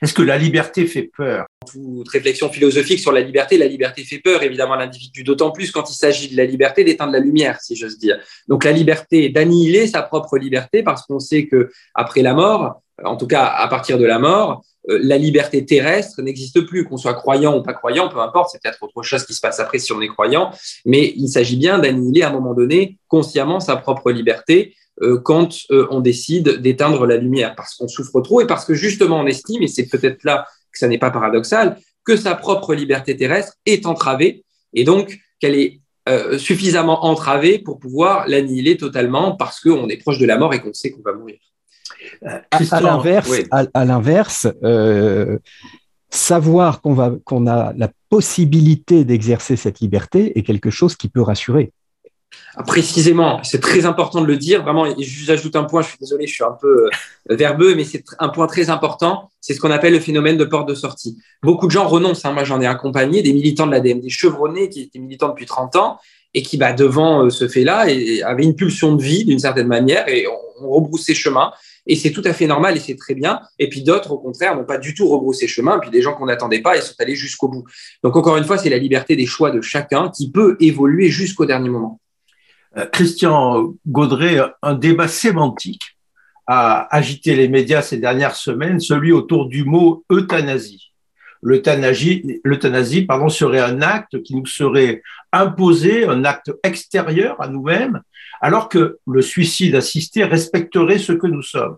Est-ce 0.00 0.14
que 0.14 0.22
la 0.22 0.38
liberté 0.38 0.86
fait 0.86 1.10
peur? 1.16 1.44
Toute 1.68 2.08
réflexion 2.08 2.48
philosophique 2.48 3.00
sur 3.00 3.10
la 3.10 3.20
liberté, 3.20 3.58
la 3.58 3.66
liberté 3.66 4.04
fait 4.04 4.20
peur 4.20 4.44
évidemment 4.44 4.74
à 4.74 4.76
l'individu, 4.76 5.24
d'autant 5.24 5.50
plus 5.50 5.72
quand 5.72 5.90
il 5.90 5.94
s'agit 5.94 6.28
de 6.28 6.36
la 6.36 6.44
liberté 6.44 6.84
d'éteindre 6.84 7.12
la 7.12 7.18
lumière, 7.18 7.60
si 7.60 7.74
j'ose 7.74 7.98
dire. 7.98 8.16
Donc 8.46 8.62
la 8.62 8.70
liberté 8.70 9.28
d'annihiler 9.28 9.88
sa 9.88 10.02
propre 10.02 10.38
liberté 10.38 10.84
parce 10.84 11.04
qu'on 11.04 11.18
sait 11.18 11.48
que 11.48 11.68
après 11.94 12.22
la 12.22 12.32
mort, 12.32 12.80
en 13.02 13.16
tout 13.16 13.26
cas 13.26 13.46
à 13.46 13.66
partir 13.66 13.98
de 13.98 14.04
la 14.04 14.20
mort, 14.20 14.62
euh, 14.90 15.00
la 15.02 15.18
liberté 15.18 15.66
terrestre 15.66 16.22
n'existe 16.22 16.60
plus, 16.60 16.84
qu'on 16.84 16.96
soit 16.96 17.14
croyant 17.14 17.58
ou 17.58 17.62
pas 17.64 17.74
croyant, 17.74 18.08
peu 18.08 18.20
importe, 18.20 18.50
c'est 18.52 18.62
peut-être 18.62 18.84
autre 18.84 19.02
chose 19.02 19.26
qui 19.26 19.34
se 19.34 19.40
passe 19.40 19.58
après 19.58 19.80
si 19.80 19.92
on 19.92 20.00
est 20.00 20.14
croyant, 20.16 20.52
mais 20.86 21.12
il 21.16 21.28
s'agit 21.28 21.56
bien 21.56 21.80
d'annihiler 21.80 22.22
à 22.22 22.28
un 22.28 22.32
moment 22.32 22.54
donné 22.54 22.98
consciemment 23.08 23.58
sa 23.58 23.74
propre 23.74 24.12
liberté 24.12 24.76
quand 25.24 25.56
euh, 25.70 25.86
on 25.90 26.00
décide 26.00 26.60
d'éteindre 26.60 27.06
la 27.06 27.16
lumière, 27.16 27.54
parce 27.54 27.74
qu'on 27.74 27.88
souffre 27.88 28.20
trop 28.20 28.40
et 28.40 28.46
parce 28.46 28.64
que 28.64 28.74
justement 28.74 29.20
on 29.20 29.26
estime, 29.26 29.62
et 29.62 29.68
c'est 29.68 29.86
peut-être 29.86 30.24
là 30.24 30.46
que 30.72 30.78
ça 30.78 30.88
n'est 30.88 30.98
pas 30.98 31.10
paradoxal, 31.10 31.78
que 32.04 32.16
sa 32.16 32.34
propre 32.34 32.74
liberté 32.74 33.16
terrestre 33.16 33.54
est 33.66 33.86
entravée 33.86 34.44
et 34.74 34.84
donc 34.84 35.18
qu'elle 35.40 35.56
est 35.56 35.80
euh, 36.08 36.38
suffisamment 36.38 37.04
entravée 37.04 37.58
pour 37.58 37.78
pouvoir 37.78 38.26
l'annihiler 38.28 38.76
totalement 38.76 39.36
parce 39.36 39.60
qu'on 39.60 39.88
est 39.88 39.98
proche 39.98 40.18
de 40.18 40.26
la 40.26 40.38
mort 40.38 40.54
et 40.54 40.60
qu'on 40.60 40.72
sait 40.72 40.90
qu'on 40.90 41.02
va 41.02 41.12
mourir. 41.12 41.36
À, 42.22 42.80
l'inverse, 42.80 43.30
à, 43.50 43.84
l'inverse 43.84 44.46
savoir 46.10 46.80
qu'on 46.80 46.94
va 46.94 47.12
qu'on 47.24 47.46
a 47.46 47.72
la 47.76 47.90
possibilité 48.08 49.04
d'exercer 49.04 49.56
cette 49.56 49.80
liberté 49.80 50.38
est 50.38 50.42
quelque 50.42 50.70
chose 50.70 50.96
qui 50.96 51.08
peut 51.08 51.22
rassurer. 51.22 51.72
Ah, 52.56 52.62
précisément, 52.62 53.40
c'est 53.44 53.60
très 53.60 53.86
important 53.86 54.20
de 54.20 54.26
le 54.26 54.36
dire. 54.36 54.62
Vraiment, 54.62 54.86
j'ajoute 54.98 55.54
un 55.56 55.64
point, 55.64 55.82
je 55.82 55.88
suis 55.88 55.98
désolé, 56.00 56.26
je 56.26 56.34
suis 56.34 56.44
un 56.44 56.56
peu 56.60 56.86
euh, 56.86 57.36
verbeux, 57.36 57.74
mais 57.74 57.84
c'est 57.84 58.04
un 58.18 58.28
point 58.28 58.46
très 58.46 58.68
important. 58.68 59.30
C'est 59.40 59.54
ce 59.54 59.60
qu'on 59.60 59.70
appelle 59.70 59.92
le 59.92 60.00
phénomène 60.00 60.36
de 60.36 60.44
porte 60.44 60.68
de 60.68 60.74
sortie. 60.74 61.18
Beaucoup 61.42 61.66
de 61.66 61.72
gens 61.72 61.86
renoncent. 61.86 62.24
Hein. 62.24 62.32
Moi, 62.32 62.44
j'en 62.44 62.60
ai 62.60 62.66
accompagné 62.66 63.22
des 63.22 63.32
militants 63.32 63.66
de 63.66 63.72
la 63.72 63.80
DMD 63.80 64.08
chevronnés 64.08 64.68
qui 64.68 64.82
étaient 64.82 64.98
militants 64.98 65.28
depuis 65.28 65.46
30 65.46 65.76
ans 65.76 65.98
et 66.34 66.42
qui, 66.42 66.56
bah, 66.56 66.72
devant 66.72 67.24
euh, 67.24 67.30
ce 67.30 67.48
fait-là, 67.48 67.86
avaient 68.24 68.44
une 68.44 68.56
pulsion 68.56 68.94
de 68.94 69.02
vie 69.02 69.24
d'une 69.24 69.38
certaine 69.38 69.68
manière 69.68 70.08
et 70.08 70.26
ont 70.26 70.70
rebroussé 70.70 71.14
chemin. 71.14 71.52
Et 71.86 71.96
c'est 71.96 72.10
tout 72.10 72.22
à 72.24 72.32
fait 72.32 72.46
normal 72.46 72.76
et 72.76 72.80
c'est 72.80 72.96
très 72.96 73.14
bien. 73.14 73.40
Et 73.58 73.68
puis 73.68 73.82
d'autres, 73.82 74.10
au 74.10 74.18
contraire, 74.18 74.56
n'ont 74.56 74.64
pas 74.64 74.78
du 74.78 74.94
tout 74.94 75.08
rebroussé 75.08 75.46
chemin. 75.46 75.76
Et 75.76 75.80
puis 75.80 75.90
des 75.90 76.02
gens 76.02 76.14
qu'on 76.14 76.26
n'attendait 76.26 76.60
pas, 76.60 76.76
ils 76.76 76.82
sont 76.82 76.94
allés 76.98 77.14
jusqu'au 77.14 77.48
bout. 77.48 77.64
Donc 78.02 78.16
encore 78.16 78.36
une 78.36 78.44
fois, 78.44 78.58
c'est 78.58 78.68
la 78.68 78.78
liberté 78.78 79.16
des 79.16 79.26
choix 79.26 79.50
de 79.50 79.60
chacun 79.60 80.10
qui 80.10 80.30
peut 80.30 80.56
évoluer 80.60 81.08
jusqu'au 81.08 81.46
dernier 81.46 81.68
moment. 81.68 82.00
Euh, 82.76 82.86
Christian 82.86 83.74
Gaudret, 83.86 84.40
un 84.62 84.74
débat 84.74 85.08
sémantique 85.08 85.96
a 86.46 86.94
agité 86.94 87.34
les 87.34 87.48
médias 87.48 87.82
ces 87.82 87.98
dernières 87.98 88.36
semaines, 88.36 88.80
celui 88.80 89.12
autour 89.12 89.46
du 89.46 89.64
mot 89.64 90.04
euthanasie. 90.10 90.92
L'euthanasie, 91.42 93.02
pardon, 93.02 93.28
serait 93.28 93.60
un 93.60 93.80
acte 93.80 94.22
qui 94.22 94.34
nous 94.34 94.46
serait 94.46 95.02
imposé, 95.32 96.06
un 96.06 96.24
acte 96.24 96.50
extérieur 96.64 97.40
à 97.40 97.48
nous-mêmes, 97.48 98.00
alors 98.40 98.68
que 98.68 98.98
le 99.06 99.22
suicide 99.22 99.74
assisté 99.74 100.24
respecterait 100.24 100.98
ce 100.98 101.12
que 101.12 101.26
nous 101.26 101.42
sommes. 101.42 101.76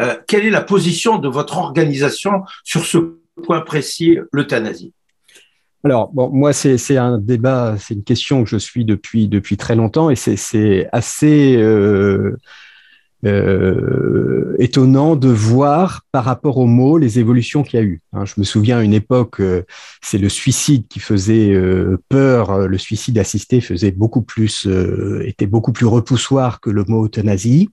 Euh, 0.00 0.16
quelle 0.26 0.46
est 0.46 0.50
la 0.50 0.62
position 0.62 1.18
de 1.18 1.28
votre 1.28 1.58
organisation 1.58 2.44
sur 2.64 2.84
ce 2.84 2.98
point 3.44 3.60
précis, 3.60 4.18
l'euthanasie? 4.32 4.92
Alors, 5.84 6.10
bon, 6.12 6.30
moi, 6.30 6.52
c'est 6.52 6.96
un 6.96 7.18
débat, 7.18 7.76
c'est 7.78 7.94
une 7.94 8.02
question 8.02 8.42
que 8.42 8.50
je 8.50 8.56
suis 8.56 8.84
depuis, 8.84 9.28
depuis 9.28 9.56
très 9.56 9.76
longtemps 9.76 10.10
et 10.10 10.16
c'est 10.16 10.88
assez. 10.92 11.56
Euh, 11.56 12.36
euh, 13.24 14.54
étonnant 14.60 15.16
de 15.16 15.28
voir 15.28 16.02
par 16.12 16.24
rapport 16.24 16.56
aux 16.58 16.68
mots 16.68 16.98
les 16.98 17.18
évolutions 17.18 17.64
qu'il 17.64 17.80
y 17.80 17.82
a 17.82 17.84
eu. 17.84 18.00
Hein. 18.12 18.24
je 18.24 18.34
me 18.38 18.44
souviens 18.44 18.78
à 18.78 18.82
une 18.84 18.94
époque, 18.94 19.40
euh, 19.40 19.64
c'est 20.00 20.18
le 20.18 20.28
suicide 20.28 20.86
qui 20.86 21.00
faisait 21.00 21.52
peur, 22.08 22.68
le 22.68 22.78
suicide 22.78 23.18
assisté 23.18 23.60
faisait 23.60 23.90
beaucoup 23.90 24.22
plus, 24.22 24.68
était 25.24 25.48
beaucoup 25.48 25.72
plus 25.72 25.86
repoussoir 25.86 26.60
que 26.60 26.70
le 26.70 26.84
mot 26.84 27.06
euthanasie. 27.06 27.70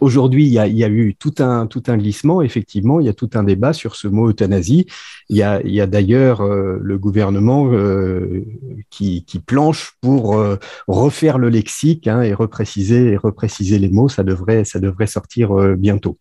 Aujourd'hui, 0.00 0.44
il, 0.46 0.52
y 0.52 0.84
a, 0.84 0.88
eu 0.88 1.14
tout 1.14 1.34
un, 1.38 1.66
tout 1.66 1.82
un 1.86 1.96
glissement, 1.96 2.42
effectivement, 2.42 3.00
il 3.00 3.06
y 3.06 3.08
a 3.08 3.14
tout 3.14 3.30
un 3.34 3.42
débat 3.42 3.72
sur 3.72 3.96
ce 3.96 4.08
mot 4.08 4.28
euthanasie. 4.28 4.86
Il 5.28 5.36
y 5.36 5.42
a, 5.42 5.86
d'ailleurs 5.86 6.42
euh, 6.42 6.78
le 6.82 6.98
gouvernement 6.98 7.70
euh, 7.72 8.44
qui, 8.90 9.24
planche 9.46 9.94
pour 10.00 10.38
euh, 10.38 10.56
refaire 10.86 11.38
le 11.38 11.48
lexique 11.48 12.08
hein, 12.08 12.22
et, 12.22 12.34
repréciser, 12.34 13.12
et 13.12 13.16
repréciser 13.16 13.78
les 13.78 13.88
mots. 13.88 14.08
Ça 14.08 14.22
devrait, 14.22 14.64
ça 14.64 14.80
devrait 14.80 15.06
sortir 15.06 15.54
bientôt. 15.76 16.18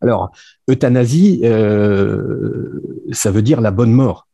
Alors, 0.00 0.30
euthanasie, 0.68 1.42
ça 3.12 3.30
veut 3.30 3.42
dire 3.42 3.60
la 3.60 3.70
bonne 3.70 3.92
mort. 3.92 4.27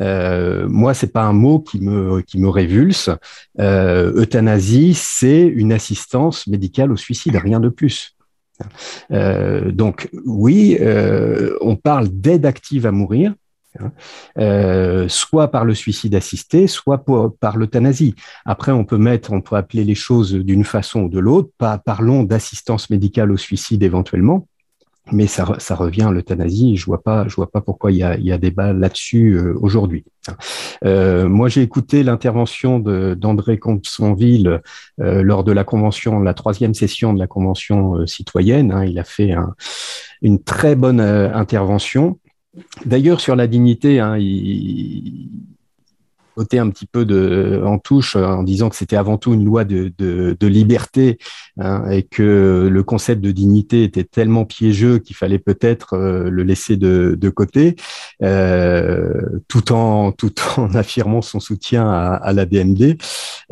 Euh, 0.00 0.68
moi, 0.68 0.94
c'est 0.94 1.12
pas 1.12 1.22
un 1.22 1.32
mot 1.32 1.60
qui 1.60 1.80
me 1.80 2.48
révulse. 2.48 3.10
Euh, 3.58 4.12
euthanasie, 4.14 4.94
c'est 4.94 5.42
une 5.42 5.72
assistance 5.72 6.46
médicale 6.46 6.92
au 6.92 6.96
suicide, 6.96 7.36
rien 7.36 7.60
de 7.60 7.68
plus. 7.68 8.16
Euh, 9.10 9.72
donc 9.72 10.08
oui, 10.24 10.76
euh, 10.80 11.56
on 11.60 11.76
parle 11.76 12.08
d'aide 12.08 12.46
active 12.46 12.86
à 12.86 12.92
mourir, 12.92 13.34
hein, 13.80 15.08
soit 15.08 15.50
par 15.50 15.64
le 15.64 15.74
suicide 15.74 16.14
assisté, 16.14 16.66
soit 16.66 17.04
par 17.40 17.56
l'euthanasie. 17.56 18.14
Après, 18.44 18.70
on 18.72 18.84
peut 18.84 18.98
mettre, 18.98 19.32
on 19.32 19.40
peut 19.40 19.56
appeler 19.56 19.84
les 19.84 19.96
choses 19.96 20.32
d'une 20.32 20.64
façon 20.64 21.02
ou 21.02 21.08
de 21.08 21.18
l'autre. 21.18 21.50
Parlons 21.84 22.22
d'assistance 22.22 22.90
médicale 22.90 23.32
au 23.32 23.36
suicide 23.36 23.82
éventuellement 23.82 24.46
mais 25.10 25.26
ça, 25.26 25.56
ça 25.58 25.74
revient 25.74 26.02
à 26.02 26.10
l'euthanasie. 26.12 26.76
Je 26.76 26.86
vois 26.86 27.02
pas, 27.02 27.26
je 27.26 27.34
vois 27.34 27.50
pas 27.50 27.60
pourquoi 27.60 27.90
il 27.90 27.98
y 27.98 28.02
a, 28.02 28.16
il 28.16 28.24
y 28.24 28.32
a 28.32 28.38
débat 28.38 28.72
là-dessus 28.72 29.34
euh, 29.34 29.54
aujourd'hui. 29.60 30.04
Euh, 30.84 31.28
moi, 31.28 31.48
j'ai 31.48 31.62
écouté 31.62 32.02
l'intervention 32.02 32.78
d'André 32.78 33.58
Compte-Sonville 33.58 34.60
euh, 35.00 35.22
lors 35.22 35.42
de 35.42 35.52
la 35.52 35.64
convention, 35.64 36.20
la 36.20 36.34
troisième 36.34 36.74
session 36.74 37.12
de 37.12 37.18
la 37.18 37.26
convention 37.26 37.96
euh, 37.96 38.06
citoyenne. 38.06 38.70
Hein. 38.72 38.84
il 38.84 38.98
a 38.98 39.04
fait 39.04 39.32
un, 39.32 39.54
une 40.22 40.42
très 40.42 40.76
bonne 40.76 41.00
intervention. 41.00 42.18
D'ailleurs, 42.84 43.20
sur 43.20 43.34
la 43.34 43.46
dignité, 43.46 43.98
hein, 43.98 44.16
il, 44.18 45.30
côté 46.34 46.58
un 46.58 46.68
petit 46.70 46.86
peu 46.86 47.04
de, 47.04 47.62
en 47.64 47.78
touche 47.78 48.16
en 48.16 48.42
disant 48.42 48.68
que 48.68 48.76
c'était 48.76 48.96
avant 48.96 49.18
tout 49.18 49.34
une 49.34 49.44
loi 49.44 49.64
de, 49.64 49.92
de, 49.98 50.36
de 50.38 50.46
liberté 50.46 51.18
hein, 51.58 51.88
et 51.90 52.02
que 52.02 52.68
le 52.70 52.82
concept 52.82 53.20
de 53.20 53.30
dignité 53.30 53.84
était 53.84 54.04
tellement 54.04 54.44
piégeux 54.44 54.98
qu'il 54.98 55.16
fallait 55.16 55.38
peut-être 55.38 55.94
euh, 55.94 56.30
le 56.30 56.42
laisser 56.42 56.76
de, 56.76 57.16
de 57.18 57.28
côté, 57.30 57.76
euh, 58.22 59.12
tout 59.48 59.72
en 59.72 60.12
tout 60.12 60.34
en 60.56 60.74
affirmant 60.74 61.22
son 61.22 61.40
soutien 61.40 61.88
à, 61.88 62.14
à 62.14 62.32
la 62.32 62.46
DMD. 62.46 62.96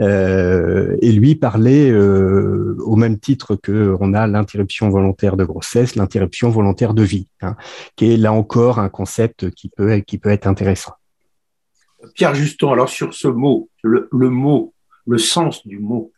Euh, 0.01 0.97
et 1.03 1.13
lui 1.13 1.35
parlait 1.35 1.91
euh, 1.91 2.77
au 2.81 2.97
même 2.97 3.19
titre 3.19 3.57
que 3.57 3.97
on 4.01 4.15
a 4.15 4.27
l'interruption 4.27 4.89
volontaire 4.89 5.37
de 5.37 5.45
grossesse, 5.45 5.97
l'interruption 5.97 6.51
volontaire 6.51 6.95
de 6.95 7.03
vie, 7.03 7.29
hein, 7.43 7.57
qui 7.97 8.13
est 8.13 8.17
là 8.17 8.33
encore 8.33 8.79
un 8.79 8.89
concept 8.89 9.51
qui 9.51 9.69
peut 9.69 9.99
qui 10.01 10.19
peut 10.19 10.31
être 10.31 10.47
intéressant. 10.47 10.93
Pierre 12.15 12.35
Juston, 12.35 12.73
alors 12.73 12.89
sur 12.89 13.15
ce 13.15 13.29
mot, 13.29 13.69
le, 13.83 14.09
mot, 14.13 14.75
le 15.07 15.19
sens 15.19 15.67
du 15.67 15.79
mot. 15.79 16.13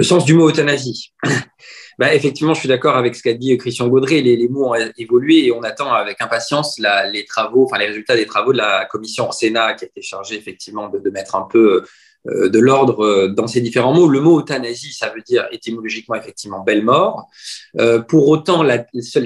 Le 0.00 0.04
sens 0.04 0.24
du 0.24 0.32
mot 0.32 0.48
euthanasie. 0.48 1.12
bah, 1.98 2.14
effectivement, 2.14 2.54
je 2.54 2.60
suis 2.60 2.68
d'accord 2.70 2.96
avec 2.96 3.14
ce 3.14 3.22
qu'a 3.22 3.34
dit 3.34 3.54
Christian 3.58 3.86
Gaudré. 3.86 4.22
Les, 4.22 4.48
mots 4.48 4.72
ont 4.72 4.74
évolué 4.96 5.44
et 5.44 5.52
on 5.52 5.62
attend 5.62 5.92
avec 5.92 6.22
impatience 6.22 6.80
les 7.12 7.26
travaux, 7.26 7.66
enfin 7.66 7.76
les 7.76 7.88
résultats 7.88 8.16
des 8.16 8.24
travaux 8.24 8.54
de 8.54 8.56
la 8.56 8.86
commission 8.86 9.28
au 9.28 9.32
Sénat 9.32 9.74
qui 9.74 9.84
a 9.84 9.88
été 9.88 10.00
chargée 10.00 10.36
effectivement 10.36 10.88
de 10.88 11.10
mettre 11.10 11.36
un 11.36 11.42
peu 11.42 11.84
euh, 12.28 12.48
de 12.48 12.58
l'ordre 12.58 13.04
euh, 13.04 13.28
dans 13.28 13.46
ces 13.46 13.60
différents 13.60 13.92
mots. 13.92 14.08
Le 14.08 14.22
mot 14.22 14.40
euthanasie, 14.40 14.94
ça 14.94 15.10
veut 15.14 15.20
dire 15.20 15.46
étymologiquement 15.52 16.14
effectivement 16.14 16.60
belle 16.60 16.82
mort. 16.82 17.28
Euh, 17.78 17.98
pour 17.98 18.28
autant, 18.28 18.62
la, 18.62 18.78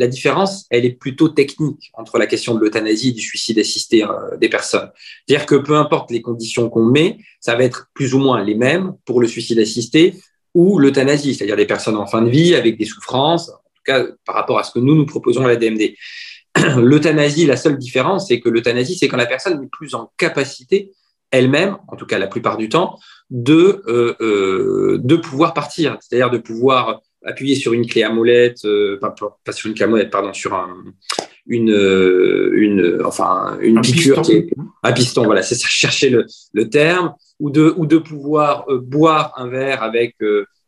différence, 0.09 0.67
elle 0.71 0.85
est 0.85 0.99
plutôt 0.99 1.29
technique 1.29 1.93
entre 1.95 2.19
la 2.19 2.27
question 2.27 2.53
de 2.53 2.59
l'euthanasie 2.59 3.11
et 3.11 3.13
du 3.13 3.21
suicide 3.21 3.61
assisté 3.61 4.05
des 4.41 4.49
personnes. 4.49 4.91
C'est-à-dire 5.25 5.47
que 5.47 5.55
peu 5.55 5.77
importe 5.77 6.11
les 6.11 6.21
conditions 6.21 6.69
qu'on 6.69 6.87
met, 6.87 7.19
ça 7.39 7.55
va 7.55 7.63
être 7.63 7.91
plus 7.95 8.13
ou 8.13 8.19
moins 8.19 8.43
les 8.43 8.57
mêmes 8.57 8.95
pour 9.05 9.21
le 9.21 9.29
suicide 9.29 9.61
assisté 9.61 10.15
ou 10.55 10.79
l'euthanasie, 10.79 11.35
c'est-à-dire 11.35 11.57
des 11.57 11.67
personnes 11.67 11.97
en 11.97 12.07
fin 12.07 12.23
de 12.23 12.31
vie 12.31 12.55
avec 12.55 12.79
des 12.79 12.85
souffrances, 12.85 13.49
en 13.51 13.53
tout 13.75 13.83
cas 13.85 14.05
par 14.25 14.37
rapport 14.37 14.59
à 14.59 14.63
ce 14.63 14.71
que 14.71 14.79
nous 14.79 14.95
nous 14.95 15.07
proposons 15.07 15.45
à 15.45 15.49
la 15.49 15.57
DMD. 15.57 15.95
L'euthanasie, 16.77 17.47
la 17.47 17.57
seule 17.57 17.77
différence, 17.77 18.29
c'est 18.29 18.41
que 18.41 18.49
l'euthanasie, 18.49 18.97
c'est 18.97 19.09
quand 19.09 19.17
la 19.17 19.27
personne 19.27 19.61
n'est 19.61 19.69
plus 19.69 19.95
en 19.95 20.13
capacité 20.17 20.93
elle-même, 21.31 21.77
en 21.89 21.97
tout 21.97 22.07
cas 22.07 22.19
la 22.19 22.29
plupart 22.29 22.57
du 22.57 22.69
temps, 22.69 22.99
de, 23.31 23.83
euh, 23.89 24.15
euh, 24.21 24.99
de 25.03 25.17
pouvoir 25.17 25.53
partir, 25.53 25.99
c'est-à-dire 26.01 26.31
de 26.31 26.39
pouvoir 26.39 27.01
appuyer 27.25 27.55
sur 27.55 27.73
une 27.73 27.87
clé 27.87 28.03
à 28.03 28.11
molette, 28.11 28.65
euh, 28.65 28.99
pas, 29.01 29.15
pas, 29.45 29.53
sur 29.53 29.69
une 29.69 29.75
clé 29.75 29.85
à 29.85 29.89
molette, 29.89 30.11
pardon, 30.11 30.33
sur 30.33 30.55
un, 30.55 30.85
une, 31.47 31.71
une, 32.55 33.03
enfin, 33.05 33.59
une 33.61 33.81
piqûre, 33.81 34.23
Qui 34.23 34.51
un 34.83 34.93
piston, 34.93 35.25
voilà, 35.25 35.43
c'est 35.43 35.55
ça, 35.55 35.67
chercher 35.69 36.11
le, 36.11 36.27
le, 36.53 36.69
terme, 36.69 37.15
ou 37.41 37.51
de, 37.51 37.75
ou 37.77 37.87
de 37.87 37.99
pouvoir 37.99 38.67
boire 38.83 39.33
un 39.37 39.49
verre 39.49 39.83
avec 39.83 40.17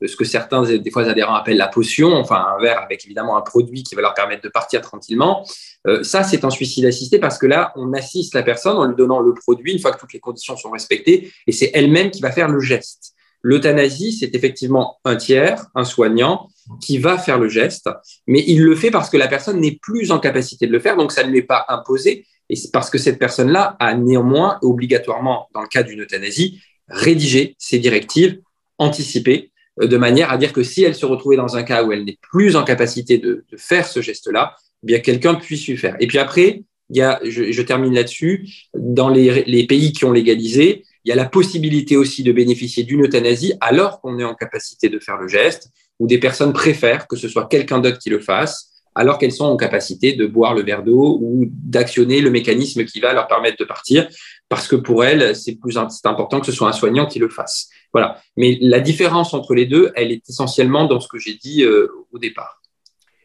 ce 0.05 0.17
que 0.17 0.25
certains, 0.25 0.63
des 0.63 0.91
fois, 0.91 1.05
adhérents 1.05 1.35
appellent 1.35 1.57
la 1.57 1.69
potion, 1.69 2.13
enfin, 2.15 2.45
un 2.57 2.61
verre 2.61 2.83
avec 2.83 3.05
évidemment 3.07 3.37
un 3.37 3.41
produit 3.41 3.83
qui 3.83 3.95
va 3.95 4.03
leur 4.03 4.15
permettre 4.15 4.43
de 4.43 4.49
partir 4.49 4.83
tranquillement. 4.83 5.47
Euh, 5.87 6.03
ça, 6.03 6.23
c'est 6.23 6.45
un 6.45 6.51
suicide 6.51 6.85
assisté 6.85 7.19
parce 7.19 7.39
que 7.39 7.47
là, 7.47 7.73
on 7.77 7.93
assiste 7.95 8.35
la 8.35 8.43
personne 8.43 8.77
en 8.77 8.85
lui 8.85 8.97
donnant 8.97 9.21
le 9.21 9.33
produit 9.33 9.73
une 9.73 9.79
fois 9.79 9.93
que 9.93 9.99
toutes 9.99 10.13
les 10.13 10.21
conditions 10.21 10.57
sont 10.57 10.71
respectées 10.71 11.33
et 11.47 11.53
c'est 11.53 11.71
elle-même 11.73 12.11
qui 12.11 12.21
va 12.21 12.31
faire 12.31 12.49
le 12.49 12.61
geste. 12.61 13.15
L'euthanasie, 13.49 14.11
c'est 14.11 14.35
effectivement 14.35 14.99
un 15.05 15.15
tiers, 15.15 15.67
un 15.77 15.85
soignant, 15.85 16.49
qui 16.81 16.99
va 16.99 17.17
faire 17.17 17.39
le 17.39 17.49
geste, 17.49 17.89
mais 18.27 18.43
il 18.49 18.61
le 18.61 18.75
fait 18.75 18.91
parce 18.91 19.09
que 19.09 19.17
la 19.17 19.29
personne 19.29 19.61
n'est 19.61 19.79
plus 19.81 20.11
en 20.11 20.19
capacité 20.19 20.67
de 20.67 20.73
le 20.73 20.81
faire, 20.81 20.97
donc 20.97 21.13
ça 21.13 21.23
ne 21.23 21.31
lui 21.31 21.39
est 21.39 21.43
pas 21.43 21.65
imposé, 21.69 22.27
et 22.49 22.57
c'est 22.57 22.73
parce 22.73 22.91
que 22.91 22.99
cette 22.99 23.21
personne-là 23.21 23.77
a 23.79 23.95
néanmoins, 23.95 24.59
obligatoirement, 24.63 25.49
dans 25.55 25.63
le 25.63 25.69
cas 25.69 25.85
d'une 25.85 26.03
euthanasie, 26.03 26.61
rédigé 26.89 27.55
ses 27.57 27.79
directives, 27.79 28.41
anticipées, 28.79 29.53
euh, 29.81 29.87
de 29.87 29.97
manière 29.97 30.33
à 30.33 30.39
dire 30.39 30.53
que 30.53 30.65
si 30.65 30.83
elle 30.83 30.97
se 30.97 31.07
retrouvait 31.07 31.37
dans 31.37 31.57
un 31.57 31.63
cas 31.63 31.85
où 31.85 31.93
elle 31.93 32.05
n'est 32.05 32.19
plus 32.21 32.57
en 32.57 32.65
capacité 32.65 33.19
de, 33.19 33.45
faire 33.57 33.87
ce 33.87 34.03
geste-là, 34.03 34.57
bien 34.83 34.99
quelqu'un 34.99 35.37
puisse 35.37 35.69
lui 35.69 35.77
faire. 35.77 35.95
Et 36.01 36.09
puis 36.09 36.19
après, 36.19 36.65
il 36.91 36.97
y 36.97 37.03
a, 37.03 37.21
je, 37.23 37.63
termine 37.63 37.95
là-dessus, 37.95 38.49
dans 38.75 39.09
les, 39.09 39.67
pays 39.69 39.93
qui 39.93 40.05
ont 40.05 40.13
légalisé, 40.13 40.83
il 41.07 41.11
y 41.11 41.13
a 41.13 41.15
la 41.15 41.25
possibilité 41.25 41.97
aussi 41.97 42.25
de 42.25 42.33
bénéficier 42.33 42.83
d'une 42.83 43.05
euthanasie 43.05 43.53
alors 43.61 44.01
qu'on 44.01 44.19
est 44.19 44.25
en 44.25 44.35
capacité 44.35 44.89
de 44.89 44.99
faire 44.99 45.17
le 45.17 45.29
geste, 45.29 45.71
ou 46.01 46.09
des 46.09 46.19
personnes 46.19 46.53
préfèrent 46.53 47.07
que 47.07 47.15
ce 47.15 47.29
soit 47.29 47.47
quelqu'un 47.47 47.79
d'autre 47.79 47.99
qui 47.99 48.11
le 48.11 48.19
fasse, 48.19 48.73
alors 48.97 49.17
qu'elles 49.17 49.33
sont 49.33 49.45
en 49.45 49.57
capacité 49.57 50.15
de 50.15 50.27
boire 50.27 50.53
le 50.53 50.65
verre 50.65 50.83
d'eau 50.83 51.21
ou 51.23 51.47
d'actionner 51.49 52.21
le 52.21 52.31
mécanisme 52.31 52.85
qui 52.85 52.99
va 52.99 53.13
leur 53.13 53.29
permettre 53.29 53.57
de 53.57 53.65
partir, 53.65 54.09
parce 54.49 54.67
que 54.67 54.75
pour 54.75 55.05
elles, 55.05 55.37
c'est 55.37 55.55
plus 55.55 55.79
important 55.79 56.41
que 56.41 56.47
ce 56.47 56.53
soit 56.53 56.69
un 56.69 56.73
soignant 56.73 57.07
qui 57.07 57.21
le 57.21 57.29
fasse. 57.29 57.69
Voilà. 57.93 58.21
Mais 58.37 58.59
la 58.61 58.81
différence 58.81 59.33
entre 59.33 59.55
les 59.55 59.67
deux, 59.67 59.93
elle 59.95 60.11
est 60.11 60.29
essentiellement 60.29 60.87
dans 60.87 60.99
ce 60.99 61.07
que 61.07 61.21
j'ai 61.21 61.35
dit 61.35 61.63
euh, 61.63 61.87
au 62.11 62.19
départ, 62.19 62.61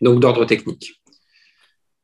donc 0.02 0.20
d'ordre 0.20 0.46
technique. 0.46 1.01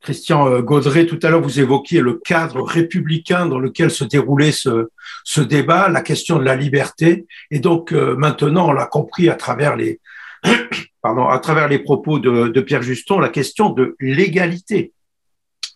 Christian 0.07 0.47
euh, 0.47 0.61
Gaudré, 0.61 1.05
tout 1.05 1.19
à 1.21 1.29
l'heure, 1.29 1.41
vous 1.41 1.59
évoquiez 1.59 1.99
le 1.99 2.13
cadre 2.13 2.61
républicain 2.61 3.45
dans 3.45 3.59
lequel 3.59 3.91
se 3.91 4.05
déroulait 4.05 4.53
ce, 4.53 4.87
ce 5.25 5.41
débat, 5.41 5.89
la 5.89 5.99
question 5.99 6.39
de 6.39 6.45
la 6.45 6.55
liberté. 6.55 7.27
Et 7.51 7.59
donc, 7.59 7.91
euh, 7.91 8.15
maintenant, 8.15 8.69
on 8.69 8.71
l'a 8.71 8.85
compris 8.85 9.27
à 9.27 9.35
travers 9.35 9.75
les, 9.75 9.99
pardon, 11.01 11.27
à 11.27 11.37
travers 11.39 11.67
les 11.67 11.79
propos 11.79 12.19
de, 12.19 12.47
de 12.47 12.61
Pierre 12.61 12.83
Juston, 12.83 13.19
la 13.19 13.27
question 13.27 13.69
de 13.69 13.97
l'égalité. 13.99 14.93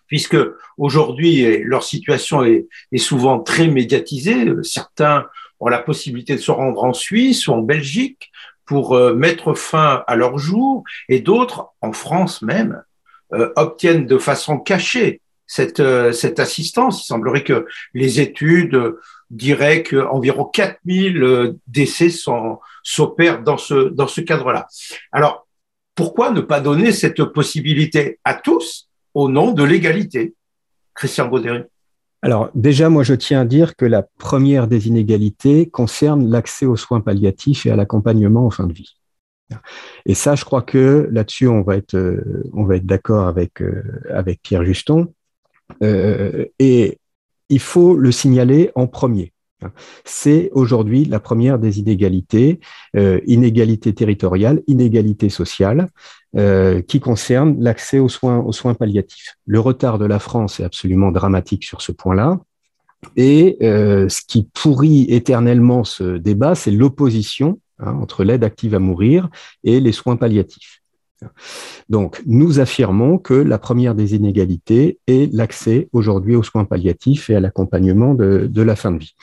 Puisque 0.08 0.38
aujourd'hui, 0.78 1.62
leur 1.66 1.84
situation 1.84 2.42
est, 2.46 2.68
est 2.94 3.00
souvent 3.00 3.40
très 3.40 3.68
médiatisée. 3.68 4.46
Certains 4.64 5.26
ont 5.60 5.68
la 5.68 5.80
possibilité 5.80 6.36
de 6.36 6.42
se 6.42 6.52
rendre 6.52 6.86
en 6.86 6.94
Suisse 6.94 7.50
ou 7.50 7.52
en 7.52 7.62
Belgique 7.62 8.32
pour 8.66 8.96
euh, 8.96 9.14
mettre 9.14 9.56
fin 9.56 10.06
à 10.08 10.16
leur 10.16 10.38
jour, 10.38 10.86
et 11.10 11.20
d'autres, 11.20 11.72
en 11.82 11.92
France 11.92 12.42
même, 12.42 12.82
obtiennent 13.56 14.06
de 14.06 14.18
façon 14.18 14.58
cachée 14.58 15.22
cette, 15.52 15.82
euh, 15.82 16.14
cette 16.14 16.40
assistance. 16.40 17.04
Il 17.04 17.08
semblerait 17.08 17.44
que 17.44 17.66
les 17.94 18.22
études 18.22 18.96
diraient 19.30 19.84
qu'environ 19.84 20.46
4000 20.46 21.24
euh, 21.24 21.58
décès 21.68 22.10
s'opèrent 22.84 23.44
dans 23.44 23.58
ce, 23.58 23.90
dans 23.90 24.08
ce 24.08 24.22
cadre-là. 24.22 24.68
Alors, 25.12 25.46
pourquoi 25.94 26.32
ne 26.32 26.40
pas 26.40 26.62
donner 26.62 26.94
cette 26.94 27.22
possibilité 27.26 28.18
à 28.24 28.34
tous 28.34 28.88
au 29.14 29.28
nom 29.28 29.52
de 29.52 29.64
l'égalité 29.64 30.36
Christian 30.96 31.28
Baudéry 31.28 31.64
alors 32.24 32.52
déjà, 32.54 32.88
moi, 32.88 33.02
je 33.02 33.16
tiens 33.16 33.42
à 33.42 33.46
dire 33.46 33.76
que 33.76 33.84
la 33.84 34.04
première 34.04 34.68
des 34.68 34.88
inégalités 34.88 35.68
concerne 35.68 36.30
l'accès 36.30 36.68
aux 36.68 36.76
soins 36.76 37.02
palliatifs 37.02 37.66
et 37.66 37.72
à 37.72 37.76
l'accompagnement 37.76 38.46
en 38.46 38.52
fin 38.52 38.68
de 38.68 38.74
vie. 38.74 39.01
Et 40.06 40.14
ça, 40.14 40.36
je 40.36 40.46
crois 40.46 40.62
que 40.62 41.10
là-dessus, 41.12 41.48
on 41.48 41.62
va 41.62 41.78
être, 41.78 41.98
on 42.54 42.64
va 42.64 42.76
être 42.78 42.86
d'accord 42.86 43.28
avec, 43.28 43.64
avec 44.10 44.42
Pierre 44.42 44.64
Juston. 44.64 45.14
et 45.82 47.00
il 47.50 47.60
faut 47.60 47.96
le 47.96 48.12
signaler 48.12 48.72
en 48.76 48.88
premier. 48.88 49.34
C'est 50.06 50.50
aujourd'hui 50.54 51.06
la 51.06 51.20
première 51.20 51.60
des 51.60 51.80
inégalités, 51.80 52.60
euh, 52.96 53.20
inégalité 53.28 53.94
territoriale, 53.94 54.62
inégalité 54.68 55.30
sociale, 55.30 55.90
euh, 56.36 56.82
qui 56.82 57.00
concerne 57.00 57.62
l'accès 57.62 58.00
aux 58.00 58.10
soins, 58.10 58.40
aux 58.40 58.54
soins 58.54 58.74
palliatifs. 58.74 59.36
Le 59.46 59.60
retard 59.60 60.00
de 60.00 60.06
la 60.06 60.20
France 60.20 60.60
est 60.60 60.64
absolument 60.64 61.12
dramatique 61.12 61.64
sur 61.64 61.82
ce 61.82 61.92
point-là. 61.92 62.40
Et 63.18 63.58
euh, 63.62 64.10
ce 64.10 64.22
qui 64.28 64.48
pourrit 64.54 65.08
éternellement 65.10 65.84
ce 65.84 66.18
débat, 66.18 66.56
c'est 66.56 66.72
l'opposition 66.72 67.60
hein, 67.82 67.94
entre 68.02 68.24
l'aide 68.24 68.44
active 68.44 68.76
à 68.76 68.80
mourir 68.80 69.30
et 69.64 69.80
les 69.80 69.92
soins 69.92 70.16
palliatifs. 70.16 70.82
Donc, 71.90 72.22
nous 72.26 72.60
affirmons 72.60 73.18
que 73.18 73.34
la 73.34 73.60
première 73.60 73.96
des 73.96 74.16
inégalités 74.16 75.00
est 75.08 75.32
l'accès 75.34 75.88
aujourd'hui 75.94 76.36
aux 76.36 76.44
soins 76.44 76.66
palliatifs 76.66 77.30
et 77.30 77.36
à 77.36 77.40
l'accompagnement 77.40 78.14
de, 78.14 78.62
la 78.62 78.76
fin 78.76 78.92
de 78.92 78.98
vie. 78.98 79.16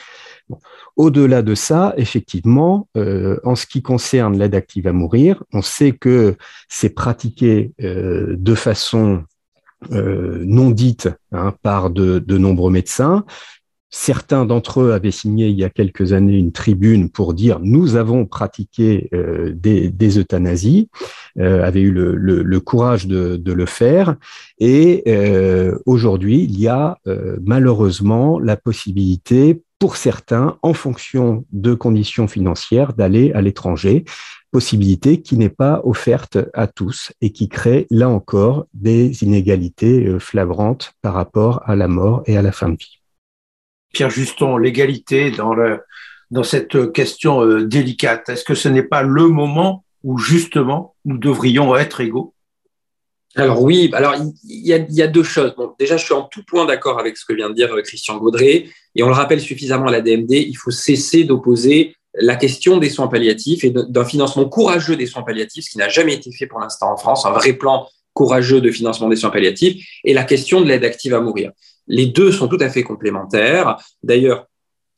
Au-delà 0.96 1.42
de 1.42 1.54
ça, 1.54 1.94
effectivement, 1.96 2.88
euh, 2.96 3.38
en 3.44 3.54
ce 3.54 3.66
qui 3.66 3.82
concerne 3.82 4.38
l'aide 4.38 4.54
active 4.54 4.86
à 4.86 4.92
mourir, 4.92 5.42
on 5.52 5.62
sait 5.62 5.92
que 5.92 6.36
c'est 6.68 6.90
pratiqué 6.90 7.72
euh, 7.82 8.36
de 8.38 8.54
façon 8.54 9.24
euh, 9.92 10.42
non 10.44 10.70
dite 10.70 11.08
hein, 11.30 11.54
par 11.62 11.90
de, 11.90 12.20
nombreux 12.36 12.70
médecins. 12.70 13.24
Certains 13.90 14.45
d'entre 14.45 14.80
eux 14.83 14.92
avaient 14.92 15.11
signé 15.11 15.49
il 15.49 15.59
y 15.59 15.64
a 15.64 15.71
quelques 15.71 16.12
années 16.12 16.37
une 16.37 16.52
tribune 16.52 17.11
pour 17.11 17.33
dire 17.33 17.59
nous 17.62 17.97
avons 17.97 18.26
pratiqué 18.26 19.09
des, 19.54 20.18
euthanasies, 20.18 20.90
avaient 21.38 21.80
eu 21.80 21.90
le, 21.90 22.61
courage 22.61 23.07
de, 23.07 23.37
de, 23.37 23.52
le 23.52 23.66
faire. 23.66 24.16
Et 24.59 25.04
aujourd'hui, 25.87 26.45
il 26.45 26.61
y 26.61 26.68
a 26.68 26.99
malheureusement 27.40 28.38
la 28.38 28.59
possibilité 28.59 29.62
pour 29.78 29.97
certains, 29.97 30.59
en 30.62 30.75
fonction 30.75 31.45
de 31.52 31.73
conditions 31.75 32.26
financières, 32.26 32.95
d'aller 32.95 33.33
à 33.33 33.40
l'étranger, 33.40 34.04
possibilité 34.50 35.21
qui 35.23 35.37
n'est 35.37 35.49
pas 35.49 35.80
offerte 35.85 36.38
à 36.54 36.66
tous 36.66 37.12
et 37.21 37.30
qui 37.30 37.49
crée, 37.49 37.87
là 37.90 38.09
encore, 38.09 38.66
des 38.75 39.23
inégalités 39.23 40.07
euh, 40.07 40.18
flagrantes 40.18 40.95
par 41.02 41.14
rapport 41.14 41.62
à 41.66 41.76
la 41.76 41.87
mort 41.87 42.23
et 42.26 42.37
à 42.37 42.42
la 42.42 42.52
fin 42.52 42.71
de 42.71 42.76
vie. 42.76 42.97
Pierre 43.92 44.11
Juston, 44.11 44.57
l'égalité 44.57 45.30
dans, 45.30 46.42
cette 46.42 46.92
question 46.92 47.42
euh, 47.42 47.64
délicate, 47.64 48.28
est-ce 48.28 48.45
que 48.45 48.54
ce 48.54 48.68
n'est 48.68 48.83
pas 48.83 49.02
le 49.02 49.28
moment 49.28 49.85
où 50.04 50.18
justement 50.18 50.95
nous 51.04 51.18
devrions 51.18 51.75
être 51.76 52.00
égaux? 52.00 52.35
Alors 53.35 53.62
oui, 53.62 53.90
alors 53.92 54.14
il 54.45 54.66
y, 54.66 55.02
a, 55.02 55.07
deux 55.07 55.23
choses. 55.23 55.54
déjà, 55.78 55.97
je 55.97 56.04
suis 56.04 56.14
en 56.14 56.23
tout 56.23 56.42
point 56.45 56.64
d'accord 56.66 56.99
avec 56.99 57.16
ce 57.16 57.25
que 57.25 57.33
vient 57.33 57.50
de 57.50 57.54
dire 57.54 57.73
euh, 57.73 57.83
Christian 57.83 58.16
Gaudré, 58.16 58.68
et 58.95 59.02
on 59.02 59.09
le 59.09 59.14
rappelle 59.14 59.40
suffisamment 59.40 59.87
à 59.87 59.92
la 59.92 60.00
DMD, 60.00 60.33
il 60.33 60.57
faut 60.57 60.71
cesser 60.71 61.25
d'opposer 61.25 61.95
la 62.14 62.37
question 62.37 62.78
des 62.78 62.90
soins 62.90 63.09
palliatifs 63.09 63.64
et 63.64 63.71
d'un 63.71 64.04
financement 64.04 64.49
courageux 64.49 64.97
des 64.97 65.07
soins 65.07 65.23
palliatifs, 65.23 65.66
ce 65.66 65.71
qui 65.71 65.78
n'a 65.78 65.88
jamais 65.88 66.14
été 66.14 66.33
fait 66.33 66.47
pour 66.47 66.59
l'instant 66.59 66.92
en 66.92 66.97
France, 66.97 67.26
un 67.26 67.30
vrai 67.30 67.52
plan 67.52 67.87
courageux 68.12 68.61
de 68.61 68.71
financement 68.71 69.09
des 69.09 69.16
soins 69.16 69.30
palliatifs, 69.30 69.87
et 70.04 70.14
la 70.14 70.25
question 70.25 70.61
de 70.61 70.66
l'aide 70.66 70.85
active 70.85 71.14
à 71.14 71.21
mourir. 71.21 71.52
Les 71.88 72.07
deux 72.07 72.33
sont 72.33 72.49
tout 72.49 72.59
à 72.61 72.68
fait 72.68 72.83
complémentaires. 72.83 73.76
D'ailleurs, 74.02 74.47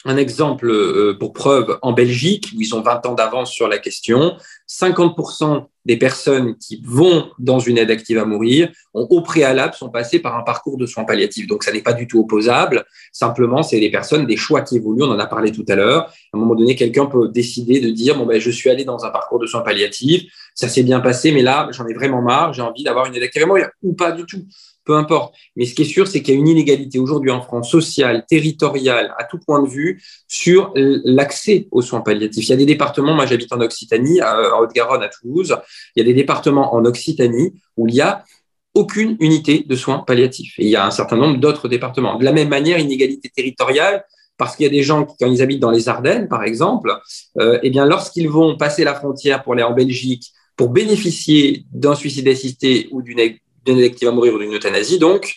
un 0.07 0.17
exemple 0.17 0.71
euh, 0.71 1.17
pour 1.19 1.35
preuve 1.35 1.79
en 1.83 1.93
Belgique, 1.93 2.53
où 2.57 2.61
ils 2.61 2.75
ont 2.75 2.81
20 2.81 3.05
ans 3.07 3.15
d'avance 3.15 3.51
sur 3.51 3.69
la 3.69 3.79
question, 3.79 4.37
50% 4.67 5.67
des 5.85 5.97
personnes 5.97 6.57
qui 6.57 6.81
vont 6.85 7.31
dans 7.39 7.59
une 7.59 7.77
aide 7.77 7.91
active 7.91 8.19
à 8.19 8.25
mourir 8.25 8.71
ont 8.95 9.07
au 9.11 9.21
préalable 9.21 9.75
sont 9.75 9.91
passées 9.91 10.19
par 10.19 10.37
un 10.37 10.43
parcours 10.43 10.79
de 10.79 10.87
soins 10.87 11.05
palliatifs. 11.05 11.47
Donc 11.47 11.65
ça 11.65 11.73
n'est 11.73 11.83
pas 11.83 11.93
du 11.93 12.07
tout 12.07 12.21
opposable. 12.21 12.85
Simplement, 13.13 13.63
c'est 13.63 13.81
des 13.81 13.91
personnes, 13.91 14.27
des 14.27 14.37
choix 14.37 14.63
qui 14.63 14.77
évoluent. 14.77 15.03
On 15.03 15.11
en 15.11 15.19
a 15.19 15.27
parlé 15.27 15.53
tout 15.53 15.65
à 15.69 15.75
l'heure. 15.75 16.07
À 16.33 16.37
un 16.37 16.39
moment 16.39 16.55
donné, 16.55 16.77
quelqu'un 16.77 17.07
peut 17.07 17.29
décider 17.29 17.81
de 17.81 17.91
dire 17.91 18.17
bon 18.17 18.25
ben 18.25 18.41
je 18.41 18.51
suis 18.51 18.71
allé 18.71 18.85
dans 18.85 19.05
un 19.05 19.11
parcours 19.11 19.39
de 19.39 19.47
soins 19.47 19.63
palliatifs, 19.63 20.25
ça 20.55 20.69
s'est 20.69 20.83
bien 20.83 21.01
passé, 21.01 21.33
mais 21.33 21.43
là 21.43 21.69
j'en 21.73 21.87
ai 21.87 21.95
vraiment 21.95 22.23
marre, 22.23 22.55
j'ai 22.55 22.63
envie 22.63 22.85
d'avoir 22.85 23.07
une 23.07 23.15
aide 23.15 23.23
active 23.23 23.43
à 23.43 23.47
mourir 23.47 23.69
ou 23.83 23.93
pas 23.93 24.13
du 24.13 24.25
tout 24.25 24.45
peu 24.91 24.97
importe. 24.97 25.37
Mais 25.55 25.67
ce 25.67 25.75
qui 25.75 25.83
est 25.83 25.93
sûr, 25.97 26.09
c'est 26.09 26.21
qu'il 26.21 26.35
y 26.35 26.37
a 26.37 26.41
une 26.41 26.49
inégalité 26.49 26.99
aujourd'hui 26.99 27.31
en 27.31 27.43
France, 27.43 27.71
sociale, 27.71 28.25
territoriale, 28.29 29.15
à 29.19 29.23
tout 29.23 29.39
point 29.39 29.63
de 29.63 29.69
vue, 29.69 30.03
sur 30.27 30.73
l'accès 30.75 31.69
aux 31.71 31.81
soins 31.81 32.01
palliatifs. 32.01 32.49
Il 32.49 32.51
y 32.51 32.55
a 32.55 32.57
des 32.57 32.67
départements, 32.67 33.15
moi 33.15 33.25
j'habite 33.25 33.53
en 33.53 33.61
Occitanie, 33.61 34.21
en 34.21 34.59
Haute-Garonne, 34.61 35.05
à 35.05 35.09
Toulouse, 35.09 35.57
il 35.95 36.01
y 36.01 36.03
a 36.03 36.05
des 36.05 36.15
départements 36.15 36.75
en 36.75 36.85
Occitanie 36.85 37.53
où 37.77 37.87
il 37.87 37.95
y 37.95 38.01
a 38.01 38.25
aucune 38.75 39.17
unité 39.21 39.65
de 39.65 39.77
soins 39.77 40.01
palliatifs. 40.01 40.55
Et 40.59 40.65
il 40.65 40.71
y 40.71 40.77
a 40.77 40.85
un 40.85 40.91
certain 40.91 41.17
nombre 41.17 41.39
d'autres 41.39 41.69
départements. 41.69 42.17
De 42.19 42.25
la 42.25 42.33
même 42.33 42.49
manière, 42.49 42.81
inégalité 42.81 43.29
territoriale, 43.29 44.05
parce 44.39 44.57
qu'il 44.57 44.65
y 44.65 44.69
a 44.69 44.73
des 44.73 44.83
gens 44.83 45.05
qui, 45.05 45.15
quand 45.21 45.31
ils 45.31 45.41
habitent 45.41 45.61
dans 45.61 45.71
les 45.71 45.89
Ardennes, 45.89 46.27
par 46.27 46.43
exemple, 46.43 46.91
euh, 47.39 47.61
eh 47.63 47.71
bien, 47.71 47.87
lorsqu'ils 47.87 48.29
vont 48.29 48.57
passer 48.57 48.83
la 48.83 48.95
frontière 48.97 49.45
pour 49.45 49.53
aller 49.53 49.63
en 49.63 49.73
Belgique, 49.73 50.33
pour 50.57 50.71
bénéficier 50.71 51.65
d'un 51.73 51.95
suicide 51.95 52.27
assisté 52.27 52.89
ou 52.91 53.03
d'une 53.03 53.21
qui 53.75 54.05
va 54.05 54.11
mourir 54.11 54.35
ou 54.35 54.39
d'une 54.39 54.55
euthanasie. 54.55 54.99
Donc, 54.99 55.35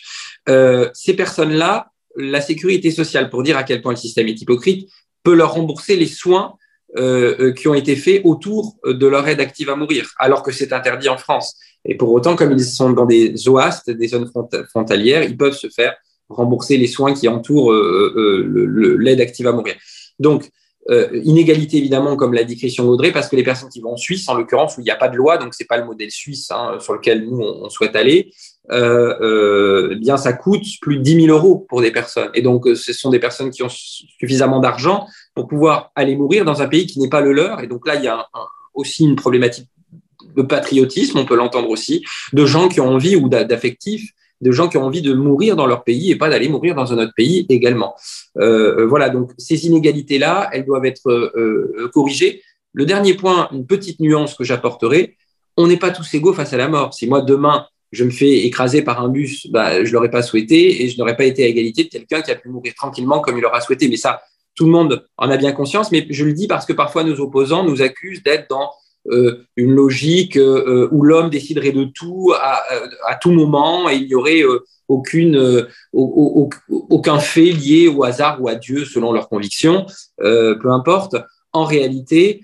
euh, 0.48 0.88
ces 0.94 1.14
personnes-là, 1.14 1.90
la 2.16 2.40
sécurité 2.40 2.90
sociale, 2.90 3.30
pour 3.30 3.42
dire 3.42 3.56
à 3.56 3.64
quel 3.64 3.82
point 3.82 3.92
le 3.92 3.98
système 3.98 4.28
est 4.28 4.40
hypocrite, 4.40 4.88
peut 5.22 5.34
leur 5.34 5.54
rembourser 5.54 5.96
les 5.96 6.06
soins 6.06 6.54
euh, 6.96 7.34
euh, 7.40 7.52
qui 7.52 7.66
ont 7.66 7.74
été 7.74 7.96
faits 7.96 8.22
autour 8.24 8.76
de 8.84 9.06
leur 9.06 9.26
aide 9.26 9.40
active 9.40 9.70
à 9.70 9.76
mourir, 9.76 10.12
alors 10.18 10.42
que 10.42 10.52
c'est 10.52 10.72
interdit 10.72 11.08
en 11.08 11.16
France. 11.16 11.56
Et 11.84 11.96
pour 11.96 12.12
autant, 12.12 12.36
comme 12.36 12.52
ils 12.52 12.64
sont 12.64 12.90
dans 12.90 13.06
des 13.06 13.48
OAST, 13.48 13.90
des 13.90 14.08
zones 14.08 14.30
frontalières, 14.70 15.22
ils 15.22 15.36
peuvent 15.36 15.56
se 15.56 15.68
faire 15.68 15.94
rembourser 16.28 16.76
les 16.78 16.86
soins 16.86 17.12
qui 17.12 17.28
entourent 17.28 17.72
l'aide 17.72 19.20
active 19.20 19.46
à 19.46 19.52
mourir. 19.52 19.74
Donc, 20.18 20.50
euh, 20.90 21.08
inégalité 21.24 21.78
évidemment, 21.78 22.16
comme 22.16 22.34
l'a 22.34 22.44
dit 22.44 22.56
Christian 22.56 22.84
Gaudré, 22.84 23.12
parce 23.12 23.28
que 23.28 23.36
les 23.36 23.42
personnes 23.42 23.70
qui 23.70 23.80
vont 23.80 23.92
en 23.92 23.96
Suisse, 23.96 24.28
en 24.28 24.34
l'occurrence, 24.34 24.76
où 24.76 24.80
il 24.80 24.84
n'y 24.84 24.90
a 24.90 24.96
pas 24.96 25.08
de 25.08 25.16
loi, 25.16 25.38
donc 25.38 25.54
c'est 25.54 25.66
pas 25.66 25.78
le 25.78 25.84
modèle 25.84 26.10
suisse 26.10 26.50
hein, 26.50 26.78
sur 26.80 26.92
lequel 26.92 27.24
nous 27.24 27.40
on, 27.40 27.68
souhaite 27.70 27.96
aller, 27.96 28.30
euh, 28.70 29.14
euh, 29.20 29.88
eh 29.92 29.96
bien 29.96 30.16
ça 30.16 30.32
coûte 30.32 30.64
plus 30.82 30.98
de 30.98 31.02
10 31.02 31.26
000 31.26 31.36
euros 31.36 31.64
pour 31.68 31.80
des 31.80 31.90
personnes. 31.90 32.30
Et 32.34 32.42
donc 32.42 32.66
ce 32.66 32.92
sont 32.92 33.10
des 33.10 33.18
personnes 33.18 33.50
qui 33.50 33.62
ont 33.62 33.70
suffisamment 33.70 34.60
d'argent 34.60 35.06
pour 35.34 35.48
pouvoir 35.48 35.90
aller 35.94 36.16
mourir 36.16 36.44
dans 36.44 36.60
un 36.60 36.68
pays 36.68 36.86
qui 36.86 37.00
n'est 37.00 37.08
pas 37.08 37.20
le 37.20 37.32
leur. 37.32 37.60
Et 37.60 37.66
donc 37.66 37.86
là, 37.86 37.94
il 37.94 38.04
y 38.04 38.08
a 38.08 38.26
aussi 38.74 39.04
une 39.04 39.16
problématique 39.16 39.68
de 40.36 40.42
patriotisme, 40.42 41.18
on 41.18 41.24
peut 41.24 41.36
l'entendre 41.36 41.70
aussi, 41.70 42.04
de 42.32 42.44
gens 42.44 42.68
qui 42.68 42.80
ont 42.80 42.88
envie 42.88 43.16
ou 43.16 43.28
d'affectifs 43.28 44.10
de 44.44 44.52
gens 44.52 44.68
qui 44.68 44.76
ont 44.76 44.84
envie 44.84 45.00
de 45.00 45.14
mourir 45.14 45.56
dans 45.56 45.66
leur 45.66 45.84
pays 45.84 46.10
et 46.10 46.16
pas 46.16 46.28
d'aller 46.28 46.48
mourir 46.50 46.74
dans 46.74 46.92
un 46.92 46.98
autre 46.98 47.14
pays 47.16 47.46
également. 47.48 47.94
Euh, 48.38 48.80
euh, 48.80 48.86
voilà, 48.86 49.08
donc 49.08 49.32
ces 49.38 49.66
inégalités-là, 49.66 50.50
elles 50.52 50.66
doivent 50.66 50.84
être 50.84 51.10
euh, 51.10 51.90
corrigées. 51.92 52.42
Le 52.74 52.84
dernier 52.84 53.14
point, 53.14 53.48
une 53.52 53.66
petite 53.66 54.00
nuance 54.00 54.34
que 54.34 54.44
j'apporterai, 54.44 55.16
on 55.56 55.66
n'est 55.66 55.78
pas 55.78 55.90
tous 55.90 56.12
égaux 56.12 56.34
face 56.34 56.52
à 56.52 56.58
la 56.58 56.68
mort. 56.68 56.92
Si 56.92 57.06
moi, 57.06 57.22
demain, 57.22 57.66
je 57.90 58.04
me 58.04 58.10
fais 58.10 58.44
écraser 58.44 58.82
par 58.82 59.02
un 59.02 59.08
bus, 59.08 59.46
bah, 59.50 59.82
je 59.82 59.88
ne 59.88 59.94
l'aurais 59.94 60.10
pas 60.10 60.22
souhaité 60.22 60.82
et 60.82 60.88
je 60.88 60.98
n'aurais 60.98 61.16
pas 61.16 61.24
été 61.24 61.42
à 61.44 61.46
égalité 61.46 61.84
de 61.84 61.88
quelqu'un 61.88 62.20
qui 62.20 62.30
a 62.30 62.34
pu 62.34 62.50
mourir 62.50 62.74
tranquillement 62.74 63.20
comme 63.20 63.38
il 63.38 63.40
l'aura 63.40 63.62
souhaité. 63.62 63.88
Mais 63.88 63.96
ça, 63.96 64.20
tout 64.54 64.66
le 64.66 64.72
monde 64.72 65.06
en 65.16 65.30
a 65.30 65.38
bien 65.38 65.52
conscience, 65.52 65.90
mais 65.90 66.06
je 66.10 66.24
le 66.24 66.34
dis 66.34 66.48
parce 66.48 66.66
que 66.66 66.74
parfois 66.74 67.02
nos 67.02 67.18
opposants 67.20 67.64
nous 67.64 67.80
accusent 67.80 68.22
d'être 68.22 68.50
dans 68.50 68.70
une 69.56 69.72
logique 69.72 70.36
euh, 70.36 70.88
où 70.90 71.02
l'homme 71.02 71.30
déciderait 71.30 71.72
de 71.72 71.84
tout 71.84 72.32
à, 72.34 73.14
tout 73.20 73.30
moment 73.30 73.88
et 73.88 73.96
il 73.96 74.06
n'y 74.06 74.14
aurait 74.14 74.42
euh, 74.42 74.64
aucune, 74.88 75.66
aucun 75.92 77.18
fait 77.18 77.52
lié 77.52 77.88
au 77.88 78.04
hasard 78.04 78.42
ou 78.42 78.48
à 78.48 78.54
Dieu 78.54 78.84
selon 78.84 79.12
leurs 79.12 79.30
convictions, 79.30 79.86
peu 80.18 80.70
importe. 80.70 81.16
En 81.54 81.64
réalité, 81.64 82.42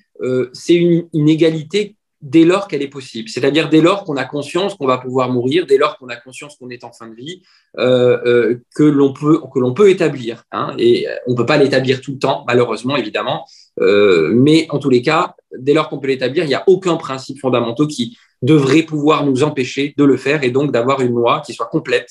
c'est 0.55 0.75
une, 0.75 1.07
une 1.12 1.29
égalité 1.29 1.96
dès 2.22 2.44
lors 2.44 2.68
qu'elle 2.68 2.83
est 2.83 2.88
possible. 2.88 3.28
C'est-à-dire 3.28 3.68
dès 3.68 3.80
lors 3.80 4.04
qu'on 4.04 4.16
a 4.16 4.24
conscience 4.24 4.74
qu'on 4.74 4.87
va 4.87 4.98
pouvoir 4.98 5.30
mourir, 5.30 5.66
dès 5.66 5.78
lors 5.78 5.98
qu'on 5.98 6.09
a 6.09 6.16
conscience 6.16 6.56
qu'on 6.56 6.68
est 6.68 6.85
en 6.85 6.92
fin 6.92 7.09
de 7.09 7.14
vie, 7.14 7.42
euh, 7.78 8.18
euh, 8.26 8.62
que 8.74 8.83
l'on 8.83 9.12
peut 9.12 9.40
peut 9.74 9.90
établir. 9.90 10.44
Hein, 10.52 10.74
et 10.78 11.06
on 11.26 11.35
peut 11.35 11.46
pas 11.46 11.56
l'établir 11.56 12.00
tout 12.00 12.12
le 12.12 12.18
temps, 12.18 12.44
malheureusement, 12.46 12.96
évidemment. 12.96 13.46
Euh, 13.80 14.30
mais 14.35 14.66
en 14.70 14.78
tous 14.78 14.90
les 14.90 15.02
cas, 15.02 15.35
dès 15.56 15.72
lors 15.72 15.88
qu'on 15.88 15.98
peut 15.98 16.09
l'établir, 16.09 16.44
il 16.44 16.48
n'y 16.48 16.54
a 16.54 16.64
aucun 16.66 16.96
principe 16.96 17.40
fondamental 17.40 17.87
qui 17.87 18.16
devrait 18.42 18.83
pouvoir 18.83 19.24
nous 19.24 19.42
empêcher 19.42 19.94
de 19.96 20.04
le 20.04 20.16
faire 20.16 20.44
et 20.44 20.50
donc 20.50 20.72
d'avoir 20.72 21.00
une 21.00 21.12
loi 21.12 21.42
qui 21.44 21.54
soit 21.54 21.66
complète, 21.66 22.11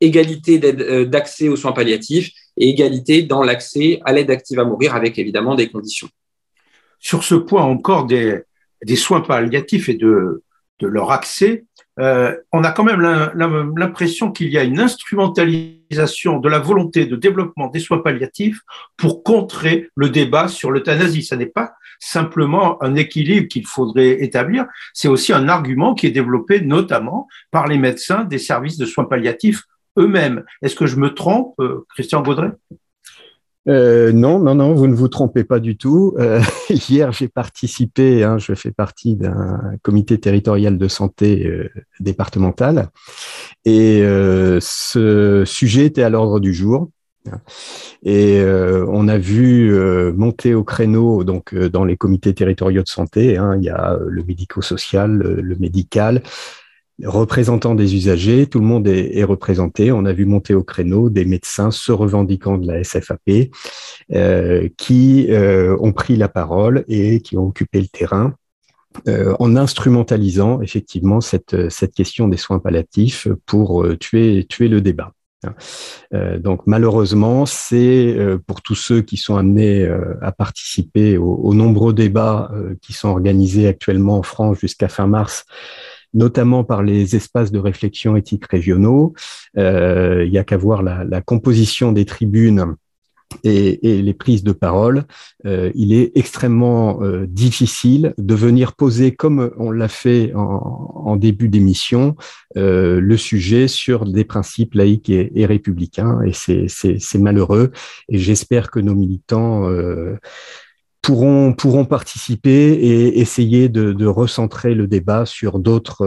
égalité 0.00 0.58
d'accès 1.04 1.48
aux 1.48 1.56
soins 1.56 1.72
palliatifs 1.72 2.32
et 2.56 2.68
égalité 2.68 3.22
dans 3.22 3.42
l'accès 3.42 4.00
à 4.04 4.12
l'aide 4.12 4.30
active 4.30 4.58
à 4.58 4.64
mourir 4.64 4.94
avec 4.94 5.18
évidemment 5.18 5.54
des 5.54 5.68
conditions. 5.68 6.08
Sur 6.98 7.24
ce 7.24 7.34
point 7.34 7.62
encore 7.62 8.06
des, 8.06 8.42
des 8.84 8.96
soins 8.96 9.20
palliatifs 9.20 9.88
et 9.88 9.94
de, 9.94 10.42
leur 10.80 11.12
accès, 11.12 11.64
euh, 11.98 12.34
on 12.52 12.64
a 12.64 12.72
quand 12.72 12.84
même 12.84 13.00
l'impression 13.76 14.32
qu'il 14.32 14.48
y 14.48 14.56
a 14.56 14.64
une 14.64 14.80
instrumentalisation 14.80 16.38
de 16.38 16.48
la 16.48 16.58
volonté 16.58 17.04
de 17.04 17.16
développement 17.16 17.66
des 17.66 17.80
soins 17.80 17.98
palliatifs 17.98 18.60
pour 18.96 19.22
contrer 19.22 19.90
le 19.94 20.08
débat 20.08 20.48
sur 20.48 20.70
l'euthanasie. 20.70 21.22
Ce 21.22 21.34
n'est 21.34 21.46
pas 21.46 21.74
simplement 21.98 22.82
un 22.82 22.94
équilibre 22.94 23.48
qu'il 23.48 23.66
faudrait 23.66 24.22
établir, 24.22 24.64
c'est 24.94 25.08
aussi 25.08 25.34
un 25.34 25.48
argument 25.48 25.94
qui 25.94 26.06
est 26.06 26.10
développé 26.10 26.62
notamment 26.62 27.28
par 27.50 27.66
les 27.66 27.76
médecins 27.76 28.24
des 28.24 28.38
services 28.38 28.78
de 28.78 28.86
soins 28.86 29.04
palliatifs 29.04 29.64
eux-mêmes. 29.98 30.44
Est-ce 30.62 30.76
que 30.76 30.86
je 30.86 30.96
me 30.96 31.12
trompe, 31.12 31.54
euh, 31.60 31.84
Christian 31.90 32.22
Baudret 32.22 32.52
euh, 33.68 34.12
non, 34.12 34.38
non, 34.38 34.54
non, 34.54 34.72
vous 34.74 34.86
ne 34.86 34.94
vous 34.94 35.08
trompez 35.08 35.44
pas 35.44 35.60
du 35.60 35.76
tout. 35.76 36.14
Euh, 36.18 36.40
hier, 36.70 37.12
j'ai 37.12 37.28
participé, 37.28 38.24
hein, 38.24 38.38
je 38.38 38.54
fais 38.54 38.72
partie 38.72 39.16
d'un 39.16 39.60
comité 39.82 40.18
territorial 40.18 40.78
de 40.78 40.88
santé 40.88 41.46
euh, 41.46 41.68
départemental, 42.00 42.88
et 43.64 44.00
ce 44.60 45.44
sujet 45.46 45.86
était 45.86 46.02
à 46.02 46.10
l'ordre 46.10 46.40
du 46.40 46.54
jour. 46.54 46.88
Et 48.02 48.42
on 48.42 49.06
a 49.06 49.18
vu 49.18 49.72
monter 50.16 50.54
au 50.54 50.64
créneau 50.64 51.22
donc 51.22 51.54
dans 51.54 51.84
les 51.84 51.98
comités 51.98 52.32
territoriaux 52.32 52.82
de 52.82 52.88
santé. 52.88 53.36
Hein, 53.36 53.56
il 53.58 53.64
y 53.64 53.68
a 53.68 53.98
le 54.02 54.24
médico-social, 54.24 55.18
le 55.18 55.56
médical, 55.56 56.22
représentants 57.04 57.74
des 57.74 57.94
usagers, 57.94 58.46
tout 58.46 58.60
le 58.60 58.66
monde 58.66 58.86
est, 58.88 59.24
représenté. 59.24 59.92
On 59.92 60.04
a 60.04 60.12
vu 60.12 60.26
monter 60.26 60.54
au 60.54 60.62
créneau 60.62 61.10
des 61.10 61.24
médecins 61.24 61.70
se 61.70 61.92
revendiquant 61.92 62.58
de 62.58 62.66
la 62.66 62.84
SFAP 62.84 63.50
euh, 64.12 64.68
qui 64.76 65.26
euh, 65.30 65.76
ont 65.80 65.92
pris 65.92 66.16
la 66.16 66.28
parole 66.28 66.84
et 66.88 67.20
qui 67.20 67.36
ont 67.36 67.46
occupé 67.46 67.80
le 67.80 67.86
terrain. 67.86 68.34
Euh, 69.06 69.36
en 69.38 69.54
instrumentalisant 69.54 70.62
effectivement 70.62 71.20
cette, 71.20 71.70
cette 71.70 71.94
question 71.94 72.26
des 72.26 72.36
soins 72.36 72.58
palliatifs 72.58 73.28
pour 73.46 73.86
tuer, 74.00 74.44
tuer 74.48 74.66
le 74.66 74.80
débat. 74.80 75.12
donc 76.38 76.62
malheureusement, 76.66 77.46
c'est 77.46 78.18
pour 78.48 78.62
tous 78.62 78.74
ceux 78.74 79.00
qui 79.00 79.16
sont 79.16 79.36
amenés 79.36 79.88
à 80.20 80.32
participer 80.32 81.18
aux 81.18 81.54
nombreux 81.54 81.92
débats 81.92 82.50
qui 82.82 82.92
sont 82.92 83.10
organisés 83.10 83.68
actuellement 83.68 84.18
en 84.18 84.24
France 84.24 84.58
jusqu'à 84.58 84.88
fin 84.88 85.06
mars 85.06 85.46
notamment 86.14 86.64
par 86.64 86.82
les 86.82 87.16
espaces 87.16 87.52
de 87.52 87.58
réflexion 87.58 88.16
éthique 88.16 88.46
régionaux. 88.46 89.14
Euh, 89.58 90.24
il 90.26 90.32
y 90.32 90.38
a 90.38 90.44
qu'à 90.44 90.56
voir 90.56 90.82
la, 90.82 91.04
la, 91.04 91.20
composition 91.20 91.92
des 91.92 92.04
tribunes 92.04 92.76
et, 93.44 93.88
et, 93.88 94.02
les 94.02 94.14
prises 94.14 94.42
de 94.42 94.52
parole, 94.52 95.04
euh, 95.46 95.70
il 95.74 95.92
est 95.92 96.12
extrêmement 96.16 97.02
euh, 97.02 97.26
difficile 97.26 98.12
de 98.18 98.34
venir 98.34 98.74
poser, 98.74 99.14
comme 99.14 99.52
on 99.56 99.70
l'a 99.70 99.88
fait 99.88 100.32
en, 100.34 100.92
en 100.94 101.16
début 101.16 101.48
d'émission, 101.48 102.16
euh, 102.56 103.00
le 103.00 103.16
sujet 103.16 103.68
sur 103.68 104.04
des 104.04 104.24
principes 104.24 104.74
laïques 104.74 105.10
et, 105.10 105.30
et 105.34 105.46
républicains. 105.46 106.20
Et 106.22 106.32
c'est 106.32 107.18
malheureux. 107.18 107.70
Et 108.08 108.18
j'espère 108.18 108.70
que 108.70 108.80
nos 108.80 108.94
militants 108.94 109.68
euh, 109.68 110.16
pourront, 111.02 111.52
pourront 111.52 111.84
participer 111.84 112.72
et 112.72 113.20
essayer 113.20 113.68
de, 113.68 114.06
recentrer 114.06 114.74
le 114.74 114.86
débat 114.86 115.26
sur 115.26 115.58
d'autres 115.58 116.02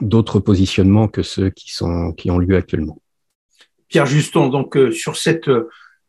euh, 0.00 0.40
positionnements 0.40 1.08
que 1.08 1.22
ceux 1.22 1.50
qui 1.50 2.30
ont 2.30 2.38
lieu 2.38 2.56
actuellement. 2.56 2.98
Pierre 3.88 4.06
Juston, 4.06 4.48
donc 4.48 4.76
euh, 4.76 4.90
sur 4.90 5.16
cette 5.16 5.48
euh, 5.48 5.68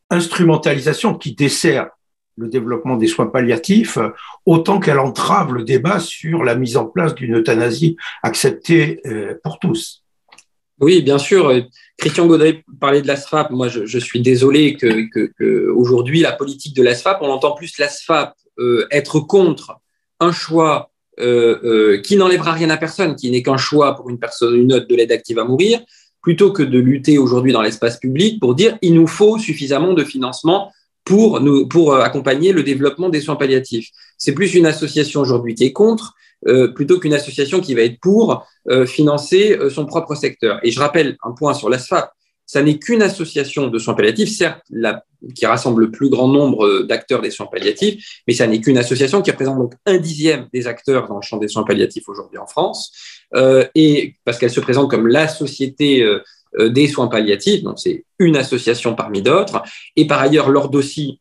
instrumentalisation 0.10 1.16
qui 1.16 1.36
dessert 1.36 1.90
le 2.38 2.48
développement 2.50 2.98
des 2.98 3.08
soins 3.08 3.28
palliatifs, 3.28 3.98
autant 4.46 4.80
qu'elle 4.80 5.00
entrave 5.00 5.54
le 5.54 5.64
débat 5.64 6.00
sur 6.00 6.44
la 6.44 6.56
mise 6.56 6.76
en 6.76 6.86
place 6.86 7.16
d'une 7.16 7.36
euthanasie 7.36 7.96
acceptée 8.24 9.02
pour 9.42 9.58
tous. 9.58 10.05
Oui, 10.80 11.02
bien 11.02 11.18
sûr. 11.18 11.54
Christian 11.98 12.28
Gaudret 12.28 12.64
parlait 12.80 13.02
de 13.02 13.08
l'ASFAP. 13.08 13.52
Moi, 13.52 13.70
je, 13.70 14.00
suis 14.00 14.22
désolé 14.22 14.76
que, 14.76 15.72
aujourd'hui, 15.72 16.22
la 16.22 16.34
politique 16.34 16.76
de 16.76 16.84
l'ASFAP, 16.84 17.20
on 17.22 17.30
entend 17.30 17.54
plus 17.54 17.78
l'ASFAP 17.78 18.34
euh, 18.60 18.88
être 18.92 19.20
contre 19.20 19.80
un 20.20 20.32
choix 20.32 20.92
euh, 21.20 21.60
euh, 21.64 22.02
qui 22.02 22.18
n'enlèvera 22.18 22.52
rien 22.52 22.70
à 22.70 22.78
personne, 22.78 23.16
qui 23.16 23.32
n'est 23.32 23.42
qu'un 23.42 23.56
choix 23.56 23.96
pour 23.96 24.10
une 24.10 24.20
personne, 24.20 24.54
une 24.56 24.68
note 24.68 24.90
de 24.90 24.96
l'aide 24.96 25.14
active 25.14 25.40
à 25.40 25.46
mourir, 25.46 25.80
plutôt 26.22 26.52
que 26.52 26.62
de 26.62 26.78
lutter 26.78 27.18
aujourd'hui 27.18 27.54
dans 27.54 27.62
l'espace 27.62 27.98
public 27.98 28.40
pour 28.40 28.54
dire 28.54 28.78
il 28.82 28.96
nous 28.96 29.08
faut 29.08 29.38
suffisamment 29.40 29.94
de 29.94 30.04
financement 30.04 30.74
pour, 31.06 31.40
nous, 31.40 31.68
pour 31.68 31.94
euh, 31.94 32.02
accompagner 32.02 32.52
le 32.52 32.64
développement 32.64 33.08
des 33.08 33.22
soins 33.22 33.38
palliatifs. 33.38 33.92
C'est 34.18 34.34
plus 34.34 34.54
une 34.54 34.66
association 34.66 35.22
aujourd'hui 35.22 35.56
qui 35.56 35.66
est 35.66 35.74
contre 35.74 36.16
euh, 36.48 36.68
plutôt 36.68 37.00
qu'une 37.00 37.14
association 37.14 37.60
qui 37.60 37.74
va 37.74 37.82
être 37.82 38.00
pour 38.00 38.46
euh, 38.70 38.86
financer 38.86 39.58
euh, 39.58 39.72
son 39.72 39.88
propre 39.88 40.14
secteur. 40.14 40.60
Et 40.62 40.70
je 40.70 40.80
rappelle 40.80 41.18
un 41.24 41.32
point 41.32 41.56
sur 41.56 41.70
l'ASFA, 41.70 42.14
ça 42.46 42.62
n'est 42.62 42.78
qu'une 42.78 43.02
association 43.02 43.68
de 43.68 43.80
soins 43.80 43.96
palliatifs, 43.96 44.38
certes, 44.38 44.62
qui 45.34 45.48
rassemble 45.48 45.86
le 45.86 45.92
plus 45.92 46.10
grand 46.10 46.28
nombre 46.28 46.84
d'acteurs 46.84 47.24
des 47.24 47.32
soins 47.32 47.48
palliatifs, 47.48 48.22
mais 48.28 48.36
ça 48.36 48.46
n'est 48.46 48.62
qu'une 48.62 48.78
association 48.78 49.24
qui 49.24 49.32
représente 49.32 49.58
donc 49.58 49.74
un 49.88 49.98
dixième 49.98 50.48
des 50.54 50.68
acteurs 50.68 51.08
dans 51.08 51.16
le 51.16 51.24
champ 51.24 51.38
des 51.38 51.48
soins 51.48 51.64
palliatifs 51.64 52.08
aujourd'hui 52.08 52.38
en 52.38 52.46
France, 52.46 52.92
et 53.74 54.14
parce 54.26 54.38
qu'elle 54.38 54.52
se 54.52 54.60
présente 54.60 54.92
comme 54.92 55.08
la 55.08 55.28
société 55.28 56.08
des 56.60 56.88
soins 56.88 57.08
palliatifs, 57.08 57.64
donc 57.64 57.80
c'est 57.80 58.06
une 58.20 58.38
association 58.38 58.94
parmi 58.94 59.24
d'autres, 59.24 59.64
et 59.96 60.06
par 60.06 60.22
ailleurs, 60.22 60.50
Lord 60.50 60.70
Dossi, 60.70 61.20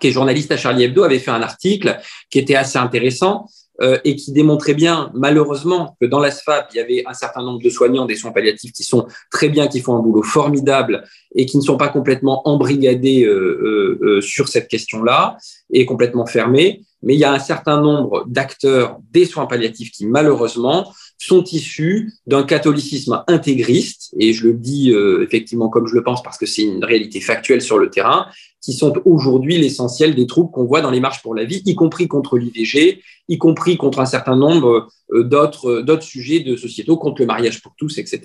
qui 0.00 0.08
est 0.08 0.12
journaliste 0.12 0.52
à 0.52 0.56
Charlie 0.56 0.84
Hebdo, 0.84 1.02
avait 1.02 1.18
fait 1.18 1.30
un 1.30 1.42
article 1.42 1.98
qui 2.30 2.38
était 2.38 2.56
assez 2.56 2.78
intéressant, 2.78 3.46
euh, 3.82 3.98
et 4.04 4.16
qui 4.16 4.32
démontrait 4.32 4.72
bien, 4.72 5.10
malheureusement, 5.12 5.98
que 6.00 6.06
dans 6.06 6.18
l'ASFAP, 6.18 6.68
il 6.72 6.76
y 6.78 6.80
avait 6.80 7.04
un 7.06 7.12
certain 7.12 7.42
nombre 7.42 7.60
de 7.62 7.68
soignants 7.68 8.06
des 8.06 8.16
soins 8.16 8.32
palliatifs 8.32 8.72
qui 8.72 8.84
sont 8.84 9.06
très 9.30 9.50
bien, 9.50 9.66
qui 9.68 9.80
font 9.80 9.94
un 9.94 10.00
boulot 10.00 10.22
formidable 10.22 11.04
et 11.34 11.44
qui 11.44 11.58
ne 11.58 11.62
sont 11.62 11.76
pas 11.76 11.88
complètement 11.88 12.48
embrigadés 12.48 13.24
euh, 13.24 13.98
euh, 14.02 14.20
sur 14.22 14.48
cette 14.48 14.68
question-là 14.68 15.36
et 15.70 15.84
complètement 15.84 16.24
fermés. 16.24 16.84
Mais 17.02 17.14
il 17.14 17.20
y 17.20 17.24
a 17.24 17.32
un 17.32 17.38
certain 17.38 17.78
nombre 17.78 18.24
d'acteurs 18.26 18.96
des 19.10 19.26
soins 19.26 19.44
palliatifs 19.44 19.90
qui, 19.90 20.06
malheureusement, 20.06 20.90
sont 21.18 21.44
issus 21.44 22.12
d'un 22.26 22.42
catholicisme 22.42 23.24
intégriste, 23.26 24.14
et 24.18 24.32
je 24.32 24.46
le 24.48 24.54
dis 24.54 24.92
effectivement 25.22 25.68
comme 25.68 25.86
je 25.86 25.94
le 25.94 26.02
pense 26.02 26.22
parce 26.22 26.36
que 26.36 26.46
c'est 26.46 26.62
une 26.62 26.84
réalité 26.84 27.20
factuelle 27.20 27.62
sur 27.62 27.78
le 27.78 27.90
terrain, 27.90 28.26
qui 28.66 28.72
sont 28.72 28.94
aujourd'hui 29.04 29.58
l'essentiel 29.58 30.16
des 30.16 30.26
troubles 30.26 30.50
qu'on 30.50 30.64
voit 30.64 30.80
dans 30.80 30.90
les 30.90 30.98
marches 30.98 31.22
pour 31.22 31.36
la 31.36 31.44
vie, 31.44 31.62
y 31.64 31.76
compris 31.76 32.08
contre 32.08 32.36
l'IVG, 32.36 33.00
y 33.28 33.38
compris 33.38 33.76
contre 33.76 34.00
un 34.00 34.06
certain 34.06 34.34
nombre 34.34 34.88
euh, 35.12 35.22
d'autres 35.22 35.82
d'autres 35.82 36.02
sujets 36.02 36.40
de 36.40 36.56
sociétaux, 36.56 36.96
contre 36.96 37.20
le 37.20 37.26
mariage 37.26 37.62
pour 37.62 37.74
tous, 37.78 37.98
etc. 37.98 38.22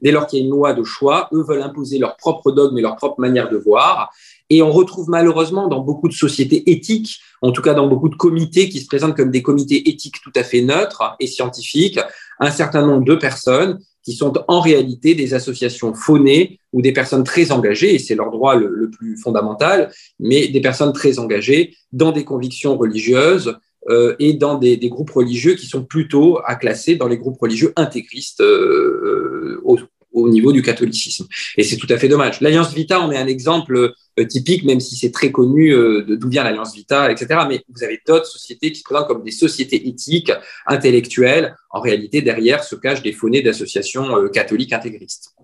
Dès 0.00 0.12
lors 0.12 0.28
qu'il 0.28 0.38
y 0.38 0.42
a 0.42 0.44
une 0.44 0.52
loi 0.52 0.74
de 0.74 0.84
choix, 0.84 1.28
eux 1.32 1.42
veulent 1.42 1.62
imposer 1.62 1.98
leur 1.98 2.16
propre 2.16 2.52
dogme 2.52 2.78
et 2.78 2.82
leur 2.82 2.94
propre 2.94 3.20
manière 3.20 3.50
de 3.50 3.56
voir. 3.56 4.10
Et 4.48 4.62
on 4.62 4.70
retrouve 4.70 5.08
malheureusement 5.08 5.66
dans 5.66 5.80
beaucoup 5.80 6.08
de 6.08 6.14
sociétés 6.14 6.70
éthiques, 6.70 7.18
en 7.42 7.50
tout 7.50 7.62
cas 7.62 7.74
dans 7.74 7.88
beaucoup 7.88 8.08
de 8.08 8.16
comités 8.16 8.68
qui 8.68 8.78
se 8.78 8.86
présentent 8.86 9.16
comme 9.16 9.32
des 9.32 9.42
comités 9.42 9.88
éthiques 9.88 10.20
tout 10.22 10.32
à 10.36 10.44
fait 10.44 10.62
neutres 10.62 11.16
et 11.18 11.26
scientifiques, 11.26 11.98
un 12.40 12.50
certain 12.50 12.86
nombre 12.86 13.04
de 13.04 13.14
personnes 13.14 13.78
qui 14.02 14.14
sont 14.14 14.32
en 14.48 14.60
réalité 14.60 15.14
des 15.14 15.34
associations 15.34 15.94
faunées 15.94 16.58
ou 16.72 16.80
des 16.80 16.92
personnes 16.92 17.24
très 17.24 17.52
engagées, 17.52 17.94
et 17.94 17.98
c'est 17.98 18.14
leur 18.14 18.30
droit 18.30 18.56
le, 18.56 18.90
plus 18.90 19.16
fondamental, 19.18 19.92
mais 20.18 20.48
des 20.48 20.60
personnes 20.60 20.92
très 20.92 21.18
engagées 21.18 21.74
dans 21.92 22.12
des 22.12 22.24
convictions 22.24 22.76
religieuses 22.78 23.56
euh, 23.88 24.14
et 24.18 24.32
dans 24.32 24.56
des, 24.56 24.76
des, 24.76 24.88
groupes 24.88 25.10
religieux 25.10 25.54
qui 25.54 25.66
sont 25.66 25.84
plutôt 25.84 26.38
à 26.44 26.54
classer 26.54 26.96
dans 26.96 27.08
les 27.08 27.18
groupes 27.18 27.40
religieux 27.40 27.72
intégristes 27.76 28.40
euh, 28.40 29.60
au, 29.64 29.78
au 30.12 30.28
niveau 30.28 30.52
du 30.52 30.62
catholicisme. 30.62 31.26
Et 31.56 31.62
c'est 31.62 31.76
tout 31.76 31.86
à 31.90 31.98
fait 31.98 32.08
dommage. 32.08 32.40
L'Alliance 32.40 32.74
Vita 32.74 33.00
en 33.00 33.10
est 33.10 33.16
un 33.16 33.26
exemple 33.26 33.92
typique, 34.26 34.64
même 34.64 34.80
si 34.80 34.96
c'est 34.96 35.10
très 35.10 35.30
connu 35.30 35.72
euh, 35.72 36.16
d'où 36.16 36.28
vient 36.28 36.44
l'Alliance 36.44 36.74
Vita, 36.74 37.10
etc. 37.10 37.40
Mais 37.48 37.62
vous 37.68 37.84
avez 37.84 38.00
d'autres 38.06 38.26
sociétés 38.26 38.72
qui 38.72 38.80
se 38.80 38.84
présentent 38.84 39.08
comme 39.08 39.22
des 39.22 39.30
sociétés 39.30 39.88
éthiques, 39.88 40.32
intellectuelles. 40.66 41.56
En 41.70 41.80
réalité, 41.80 42.22
derrière 42.22 42.64
se 42.64 42.76
cachent 42.76 43.02
des 43.02 43.12
faunées 43.12 43.42
d'associations 43.42 44.16
euh, 44.16 44.28
catholiques 44.28 44.72
intégristes. 44.72 45.34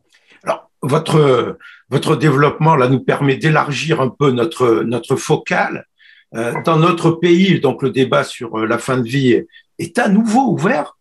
Alors, 0.45 0.71
votre, 0.83 1.57
votre 1.91 2.17
développement 2.17 2.77
là 2.77 2.89
nous 2.89 3.01
permet 3.01 3.37
d'élargir 3.37 4.01
un 4.01 4.09
peu 4.09 4.31
notre, 4.31 4.83
notre 4.83 5.17
focale. 5.17 5.87
Dans 6.65 6.77
notre 6.77 7.13
pays, 7.13 7.61
donc 7.61 7.83
le 7.83 7.91
débat 7.91 8.23
sur 8.23 8.59
la 8.59 8.79
fin 8.79 8.99
de 8.99 9.09
vie 9.09 9.43
est 9.79 9.99
à 9.99 10.09
nouveau 10.09 10.51
ouvert 10.51 10.96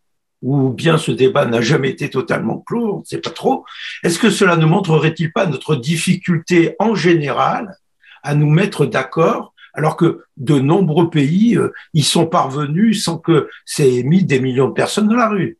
ou 0.46 0.70
bien 0.70 0.96
ce 0.96 1.10
débat 1.10 1.44
n'a 1.44 1.60
jamais 1.60 1.90
été 1.90 2.08
totalement 2.08 2.58
clos, 2.58 2.94
on 2.94 3.00
ne 3.00 3.04
sait 3.04 3.18
pas 3.18 3.30
trop. 3.30 3.64
Est-ce 4.04 4.20
que 4.20 4.30
cela 4.30 4.56
ne 4.56 4.64
montrerait-il 4.64 5.32
pas 5.32 5.44
notre 5.44 5.74
difficulté 5.74 6.76
en 6.78 6.94
général 6.94 7.76
à 8.22 8.36
nous 8.36 8.48
mettre 8.48 8.86
d'accord 8.86 9.54
alors 9.74 9.96
que 9.96 10.22
de 10.36 10.60
nombreux 10.60 11.10
pays 11.10 11.56
euh, 11.56 11.72
y 11.94 12.02
sont 12.02 12.26
parvenus 12.26 13.04
sans 13.04 13.18
que 13.18 13.48
c'est 13.64 14.04
mis 14.04 14.24
des 14.24 14.38
millions 14.38 14.68
de 14.68 14.72
personnes 14.72 15.08
dans 15.08 15.16
la 15.16 15.28
rue? 15.28 15.58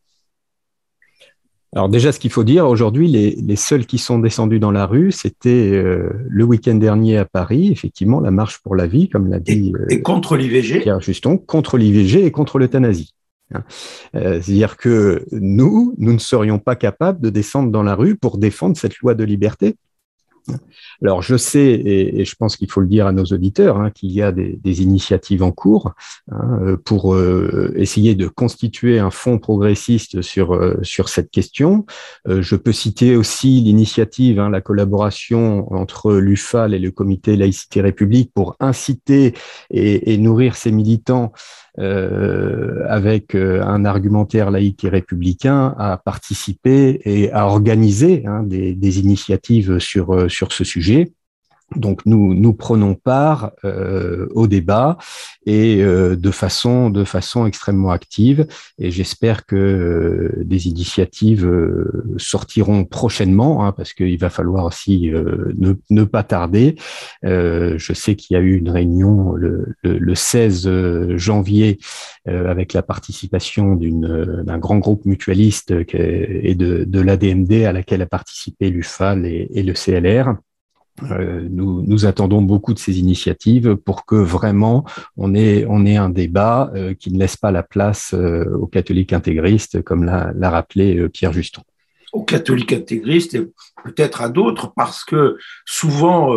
Alors 1.75 1.89
déjà, 1.89 2.13
ce 2.13 2.19
qu'il 2.19 2.31
faut 2.31 2.45
dire, 2.45 2.65
aujourd'hui, 2.65 3.09
les, 3.09 3.31
les, 3.31 3.55
seuls 3.57 3.85
qui 3.85 3.97
sont 3.97 4.19
descendus 4.19 4.59
dans 4.59 4.71
la 4.71 4.85
rue, 4.85 5.11
c'était 5.11 5.69
euh, 5.73 6.09
le 6.29 6.45
week-end 6.45 6.75
dernier 6.75 7.17
à 7.17 7.25
Paris, 7.25 7.69
effectivement, 7.73 8.21
la 8.21 8.31
marche 8.31 8.59
pour 8.59 8.73
la 8.73 8.87
vie, 8.87 9.09
comme 9.09 9.29
l'a 9.29 9.39
dit. 9.39 9.73
Et, 9.89 9.95
et 9.95 10.01
contre 10.01 10.37
l'IVG 10.37 10.79
Pierre 10.79 11.01
Juston, 11.01 11.37
contre 11.37 11.77
l'IVG 11.77 12.25
et 12.25 12.31
contre 12.31 12.57
l'euthanasie. 12.57 13.13
Hein. 13.53 13.63
C'est-à-dire 14.13 14.77
que 14.77 15.25
nous, 15.31 15.95
nous 15.97 16.13
ne 16.13 16.19
serions 16.19 16.59
pas 16.59 16.75
capables 16.75 17.21
de 17.21 17.29
descendre 17.29 17.71
dans 17.71 17.83
la 17.83 17.95
rue 17.95 18.15
pour 18.15 18.37
défendre 18.37 18.77
cette 18.77 18.97
loi 18.97 19.15
de 19.15 19.23
liberté 19.23 19.75
alors, 21.03 21.21
je 21.21 21.37
sais, 21.37 21.81
et, 21.85 22.25
je 22.25 22.35
pense 22.35 22.55
qu'il 22.57 22.69
faut 22.71 22.81
le 22.81 22.87
dire 22.87 23.07
à 23.07 23.11
nos 23.11 23.25
auditeurs, 23.25 23.77
hein, 23.77 23.91
qu'il 23.91 24.11
y 24.11 24.21
a 24.21 24.31
des, 24.31 24.81
initiatives 24.81 25.43
en 25.43 25.51
cours 25.51 25.93
hein, 26.31 26.59
euh, 26.61 26.77
pour 26.77 27.15
euh, 27.15 27.73
essayer 27.75 28.15
de 28.15 28.27
constituer 28.27 28.99
un 28.99 29.11
fonds 29.11 29.39
progressiste 29.39 30.21
sur, 30.21 30.53
euh, 30.53 30.77
sur 30.83 31.09
cette 31.09 31.31
question. 31.31 31.85
je 32.27 32.55
peux 32.55 32.71
citer 32.71 33.15
aussi 33.15 33.61
l'initiative, 33.61 34.39
la 34.39 34.61
collaboration 34.61 35.71
entre 35.73 36.13
l'UFAL 36.13 36.73
et 36.73 36.79
le 36.79 36.91
comité 36.91 37.35
Laïcité 37.35 37.81
République 37.81 38.31
pour 38.33 38.55
inciter 38.59 39.33
et, 39.69 40.13
et 40.13 40.17
nourrir 40.17 40.55
ces 40.55 40.71
militants 40.71 41.31
euh, 41.79 42.85
avec 42.87 43.35
euh, 43.35 43.61
un 43.63 43.85
argumentaire 43.85 44.49
laïque 44.49 44.83
et 44.83 44.89
républicain, 44.89 45.75
à 45.77 45.97
participer 45.97 47.01
et 47.05 47.31
à 47.31 47.45
organiser 47.45 48.23
hein, 48.25 48.41
des, 48.41 48.73
des, 48.73 48.99
initiatives 48.99 49.77
sur, 49.77 50.15
euh, 50.15 50.27
sur 50.27 50.53
ce 50.53 50.63
sujet. 50.63 51.11
Donc 51.75 52.05
nous 52.05 52.33
nous 52.33 52.53
prenons 52.53 52.95
part 52.95 53.51
euh, 53.65 54.27
au 54.31 54.47
débat 54.47 54.97
et 55.45 55.83
euh, 55.83 56.15
de 56.15 56.31
façon 56.31 56.89
de 56.89 57.03
façon 57.03 57.45
extrêmement 57.45 57.91
active 57.91 58.47
et 58.79 58.89
j'espère 58.89 59.45
que 59.45 59.55
euh, 59.57 60.43
des 60.45 60.67
initiatives 60.69 61.49
sortiront 62.15 62.85
prochainement 62.85 63.65
hein, 63.65 63.73
parce 63.73 63.91
qu'il 63.91 64.17
va 64.17 64.29
falloir 64.29 64.63
aussi 64.63 65.11
ne, 65.11 65.73
ne, 65.89 66.03
pas 66.05 66.23
tarder. 66.23 66.75
je 67.23 67.93
sais 67.93 68.15
qu'il 68.15 68.35
y 68.35 68.37
a 68.37 68.41
eu 68.41 68.55
une 68.55 68.69
réunion 68.69 69.33
le, 69.33 69.75
le, 69.83 70.15
16 70.15 71.17
janvier 71.17 71.79
avec 72.25 72.73
la 72.73 72.81
participation 72.81 73.75
d'un 73.75 74.57
grand 74.57 74.77
groupe 74.77 75.05
mutualiste 75.05 75.73
et 75.93 76.55
de, 76.55 76.85
de 76.85 76.99
l'ADMD 77.01 77.65
à 77.65 77.73
laquelle 77.73 78.01
a 78.01 78.05
participé 78.05 78.69
l'UFAL 78.69 79.25
et, 79.25 79.49
et 79.53 79.63
le 79.63 79.73
CLR 79.73 80.29
euh, 80.29 80.33
nous, 81.01 81.81
nous, 81.81 82.05
attendons 82.05 82.41
beaucoup 82.41 82.73
de 82.73 82.79
ces 82.79 82.99
initiatives 82.99 83.75
pour 83.75 84.05
que 84.05 84.15
vraiment 84.15 84.85
on 85.15 85.35
ait, 85.35 85.65
on 85.69 85.85
ait 85.85 85.97
un 85.97 86.09
débat 86.09 86.71
euh, 86.75 86.93
qui 86.93 87.11
ne 87.11 87.19
laisse 87.19 87.37
pas 87.37 87.51
la 87.51 87.63
place 87.63 88.13
euh, 88.13 88.45
aux 88.57 88.67
catholiques 88.67 89.13
intégristes, 89.13 89.81
comme 89.81 90.03
l'a 90.05 90.49
rappelé 90.49 91.07
Pierre 91.09 91.33
Juston. 91.33 91.61
Aux 92.13 92.23
catholiques 92.23 92.73
intégristes 92.73 93.35
et 93.35 93.45
peut-être 93.83 94.21
à 94.21 94.29
d'autres, 94.29 94.73
parce 94.75 95.03
que 95.03 95.37
souvent 95.65 96.31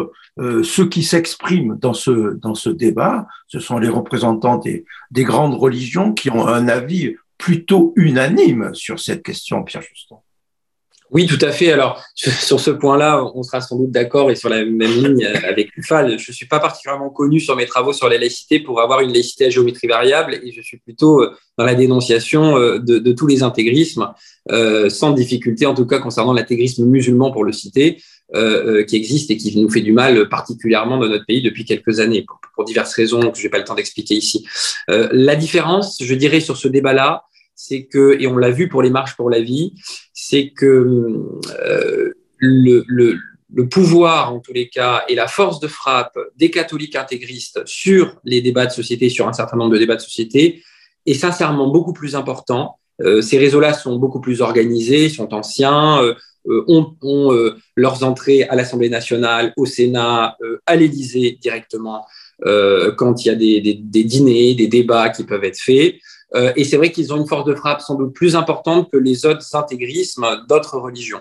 ceux 0.62 0.88
qui 0.88 1.02
s'expriment 1.02 1.76
dans 1.76 1.92
ce, 1.92 2.34
dans 2.34 2.54
ce 2.54 2.70
débat, 2.70 3.26
ce 3.46 3.60
sont 3.60 3.78
les 3.78 3.88
représentants 3.88 4.58
des, 4.58 4.84
des 5.10 5.24
grandes 5.24 5.54
religions 5.54 6.12
qui 6.12 6.30
ont 6.30 6.46
un 6.46 6.66
avis 6.68 7.14
plutôt 7.40 7.92
unanime 7.96 8.74
sur 8.74 9.00
cette 9.00 9.22
question, 9.22 9.64
Pierre 9.64 9.82
Juston. 9.82 10.18
Oui, 11.12 11.26
tout 11.26 11.44
à 11.44 11.50
fait. 11.50 11.72
Alors, 11.72 12.02
sur 12.14 12.60
ce 12.60 12.70
point-là, 12.70 13.24
on 13.34 13.42
sera 13.42 13.60
sans 13.60 13.76
doute 13.76 13.90
d'accord 13.90 14.30
et 14.30 14.36
sur 14.36 14.48
la 14.48 14.64
même 14.64 14.80
ligne 14.80 15.26
avec 15.44 15.70
l'UFAL. 15.74 16.18
Je 16.18 16.30
ne 16.30 16.34
suis 16.34 16.46
pas 16.46 16.60
particulièrement 16.60 17.10
connu 17.10 17.40
sur 17.40 17.56
mes 17.56 17.66
travaux 17.66 17.92
sur 17.92 18.08
la 18.08 18.18
laïcité 18.18 18.60
pour 18.60 18.80
avoir 18.80 19.00
une 19.00 19.12
laïcité 19.12 19.46
à 19.46 19.50
géométrie 19.50 19.88
variable 19.88 20.38
et 20.42 20.52
je 20.52 20.62
suis 20.62 20.78
plutôt 20.78 21.22
euh, 21.22 21.34
dans 21.58 21.64
la 21.64 21.74
dénonciation 21.74 22.56
euh, 22.56 22.78
de, 22.78 23.12
tous 23.12 23.26
les 23.26 23.42
intégrismes, 23.42 24.12
euh, 24.52 24.88
sans 24.88 25.10
difficulté 25.10 25.66
en 25.66 25.74
tout 25.74 25.86
cas 25.86 25.98
concernant 25.98 26.32
l'intégrisme 26.32 26.84
musulman 26.84 27.32
pour 27.32 27.44
le 27.44 27.52
citer, 27.52 27.98
qui 28.86 28.94
existe 28.94 29.32
et 29.32 29.36
qui 29.36 29.60
nous 29.60 29.68
fait 29.68 29.80
du 29.80 29.90
mal 29.90 30.28
particulièrement 30.28 30.98
dans 30.98 31.08
notre 31.08 31.26
pays 31.26 31.42
depuis 31.42 31.64
quelques 31.64 31.98
années 31.98 32.24
pour, 32.54 32.64
diverses 32.64 32.94
raisons 32.94 33.28
que 33.32 33.36
je 33.36 33.42
n'ai 33.42 33.48
pas 33.48 33.58
le 33.58 33.64
temps 33.64 33.74
d'expliquer 33.74 34.14
ici. 34.14 34.46
la 34.86 35.34
différence, 35.34 35.98
je 36.00 36.14
dirais, 36.14 36.38
sur 36.38 36.56
ce 36.56 36.68
débat-là, 36.68 37.24
c'est 37.62 37.84
que, 37.84 38.16
et 38.18 38.26
on 38.26 38.38
l'a 38.38 38.50
vu 38.50 38.68
pour 38.68 38.80
les 38.80 38.88
marches 38.88 39.16
pour 39.16 39.28
la 39.28 39.40
vie, 39.40 39.74
c'est 40.14 40.48
que 40.48 40.64
euh, 41.62 42.14
le, 42.38 43.68
pouvoir, 43.70 44.32
en 44.32 44.40
tous 44.40 44.54
les 44.54 44.70
cas, 44.70 45.04
et 45.08 45.14
la 45.14 45.28
force 45.28 45.60
de 45.60 45.68
frappe 45.68 46.18
des 46.36 46.50
catholiques 46.50 46.96
intégristes 46.96 47.60
sur 47.66 48.16
les 48.24 48.40
débats 48.40 48.64
de 48.64 48.72
société, 48.72 49.10
sur 49.10 49.28
un 49.28 49.34
certain 49.34 49.58
nombre 49.58 49.74
de 49.74 49.78
débats 49.78 49.96
de 49.96 50.00
société, 50.00 50.62
est 51.04 51.14
sincèrement 51.14 51.68
beaucoup 51.68 51.92
plus 51.92 52.16
important. 52.16 52.78
Euh, 53.02 53.20
ces 53.20 53.36
réseaux-là 53.36 53.74
sont 53.74 53.96
beaucoup 53.96 54.22
plus 54.22 54.40
organisés, 54.40 55.10
sont 55.10 55.34
anciens, 55.34 56.02
euh, 56.02 56.14
ont, 56.66 56.96
leurs 57.76 58.02
entrées 58.04 58.44
à 58.44 58.56
l'Assemblée 58.56 58.88
nationale, 58.88 59.52
au 59.58 59.66
Sénat, 59.66 60.38
à 60.64 60.76
l'Élysée 60.76 61.38
directement, 61.38 62.06
quand 62.96 63.22
il 63.22 63.28
y 63.28 63.30
a 63.30 63.34
des, 63.34 64.04
dîners, 64.04 64.54
des 64.54 64.66
débats 64.66 65.10
qui 65.10 65.24
peuvent 65.24 65.44
être 65.44 65.60
faits. 65.60 65.96
Euh, 66.34 66.52
et 66.56 66.64
c'est 66.64 66.76
vrai 66.76 66.92
qu'ils 66.92 67.12
ont 67.12 67.16
une 67.16 67.26
force 67.26 67.44
de 67.44 67.54
frappe 67.54 67.80
sans 67.80 67.96
doute 67.96 68.14
plus 68.14 68.36
importante 68.36 68.90
que 68.90 68.96
les 68.96 69.26
autres 69.26 69.54
intégrismes 69.54 70.26
d'autres 70.48 70.78
religions. 70.78 71.20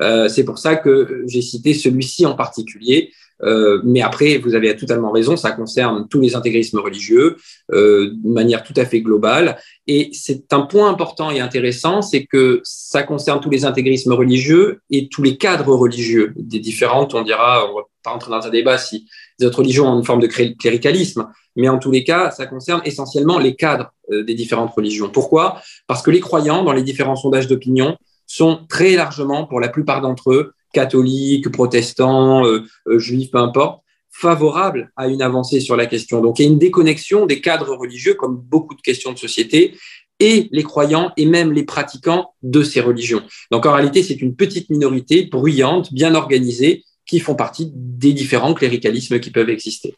Euh, 0.00 0.28
c'est 0.28 0.44
pour 0.44 0.58
ça 0.58 0.76
que 0.76 1.24
j'ai 1.26 1.42
cité 1.42 1.74
celui-ci 1.74 2.26
en 2.26 2.34
particulier. 2.34 3.12
Euh, 3.42 3.80
mais 3.84 4.02
après, 4.02 4.38
vous 4.38 4.54
avez 4.54 4.74
totalement 4.76 5.10
raison, 5.10 5.36
ça 5.36 5.52
concerne 5.52 6.08
tous 6.08 6.20
les 6.20 6.36
intégrismes 6.36 6.78
religieux 6.78 7.36
euh, 7.72 8.10
de 8.12 8.28
manière 8.28 8.62
tout 8.62 8.72
à 8.76 8.84
fait 8.84 9.00
globale. 9.00 9.58
Et 9.86 10.10
c'est 10.12 10.52
un 10.52 10.62
point 10.62 10.88
important 10.88 11.30
et 11.30 11.40
intéressant, 11.40 12.02
c'est 12.02 12.24
que 12.24 12.60
ça 12.64 13.02
concerne 13.02 13.40
tous 13.40 13.50
les 13.50 13.64
intégrismes 13.64 14.12
religieux 14.12 14.80
et 14.90 15.08
tous 15.08 15.22
les 15.22 15.36
cadres 15.36 15.74
religieux 15.74 16.32
des 16.36 16.60
différentes, 16.60 17.14
on 17.14 17.22
dira, 17.22 17.70
on 17.70 17.76
va 17.76 17.82
pas 18.02 18.10
rentrer 18.10 18.30
dans 18.30 18.46
un 18.46 18.50
débat 18.50 18.78
si 18.78 19.06
les 19.38 19.46
autres 19.46 19.58
religions 19.58 19.86
ont 19.86 19.98
une 19.98 20.04
forme 20.04 20.20
de 20.20 20.26
cléricalisme, 20.26 21.28
mais 21.56 21.68
en 21.68 21.78
tous 21.78 21.90
les 21.90 22.04
cas, 22.04 22.30
ça 22.30 22.46
concerne 22.46 22.80
essentiellement 22.84 23.38
les 23.38 23.54
cadres 23.54 23.92
euh, 24.12 24.22
des 24.24 24.34
différentes 24.34 24.72
religions. 24.74 25.10
Pourquoi? 25.10 25.60
Parce 25.86 26.02
que 26.02 26.10
les 26.10 26.20
croyants, 26.20 26.64
dans 26.64 26.72
les 26.72 26.82
différents 26.82 27.16
sondages 27.16 27.48
d'opinion, 27.48 27.96
sont 28.26 28.60
très 28.68 28.96
largement, 28.96 29.46
pour 29.46 29.60
la 29.60 29.68
plupart 29.68 30.00
d'entre 30.00 30.32
eux, 30.32 30.52
catholiques, 30.76 31.50
protestants, 31.50 32.44
euh, 32.44 32.64
euh, 32.86 32.98
juifs, 32.98 33.30
peu 33.30 33.38
importe, 33.38 33.82
favorables 34.10 34.92
à 34.94 35.08
une 35.08 35.22
avancée 35.22 35.60
sur 35.60 35.74
la 35.74 35.86
question. 35.86 36.20
Donc 36.20 36.38
il 36.38 36.42
y 36.42 36.48
a 36.48 36.50
une 36.50 36.58
déconnexion 36.58 37.24
des 37.24 37.40
cadres 37.40 37.74
religieux, 37.74 38.14
comme 38.14 38.36
beaucoup 38.36 38.74
de 38.74 38.82
questions 38.82 39.12
de 39.12 39.18
société, 39.18 39.74
et 40.20 40.48
les 40.52 40.62
croyants 40.62 41.12
et 41.16 41.26
même 41.26 41.52
les 41.52 41.64
pratiquants 41.64 42.34
de 42.42 42.62
ces 42.62 42.80
religions. 42.80 43.22
Donc 43.50 43.64
en 43.64 43.72
réalité, 43.72 44.02
c'est 44.02 44.20
une 44.20 44.36
petite 44.36 44.68
minorité 44.68 45.24
bruyante, 45.24 45.92
bien 45.92 46.14
organisée, 46.14 46.84
qui 47.06 47.20
font 47.20 47.36
partie 47.36 47.70
des 47.74 48.12
différents 48.12 48.54
cléricalismes 48.54 49.20
qui 49.20 49.30
peuvent 49.30 49.50
exister. 49.50 49.94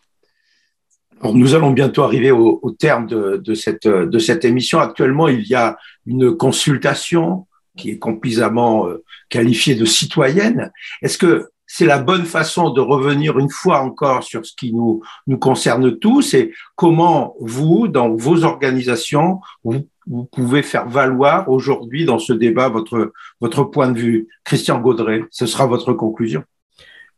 Nous 1.25 1.55
allons 1.55 1.73
bientôt 1.73 2.03
arriver 2.03 2.31
au, 2.31 2.71
terme 2.79 3.07
de 3.09 4.19
cette 4.19 4.45
émission. 4.45 4.79
Actuellement, 4.79 5.27
il 5.27 5.45
y 5.47 5.55
a 5.57 5.77
une 6.07 6.37
consultation 6.37 7.48
qui 7.79 7.91
est 7.91 7.99
complètement 7.99 8.88
euh, 8.88 9.03
qualifiée 9.31 9.75
de 9.75 9.85
citoyenne. 9.87 10.71
Est-ce 11.01 11.17
que 11.17 11.49
c'est 11.67 11.87
la 11.87 11.99
bonne 11.99 12.25
façon 12.25 12.71
de 12.71 12.81
revenir 12.81 13.38
une 13.38 13.51
fois 13.51 13.81
encore 13.81 14.23
sur 14.25 14.45
ce 14.45 14.55
qui 14.57 14.73
nous, 14.73 15.03
concerne 15.38 15.99
tous 15.99 16.35
et 16.35 16.53
comment 16.77 17.35
vous, 17.41 17.88
dans 17.88 18.14
vos 18.14 18.45
organisations, 18.45 19.41
vous, 19.64 19.87
vous 20.07 20.25
pouvez 20.25 20.62
faire 20.62 20.88
valoir 20.88 21.49
aujourd'hui 21.51 22.07
dans 22.07 22.19
ce 22.19 22.33
débat 22.33 22.71
votre, 22.71 23.12
votre 23.41 23.64
point 23.64 23.91
de 23.91 23.99
vue? 23.99 24.29
Christian 24.45 24.81
Gaudret, 24.81 25.25
ce 25.31 25.45
sera 25.47 25.67
votre 25.67 25.93
conclusion. 25.93 26.43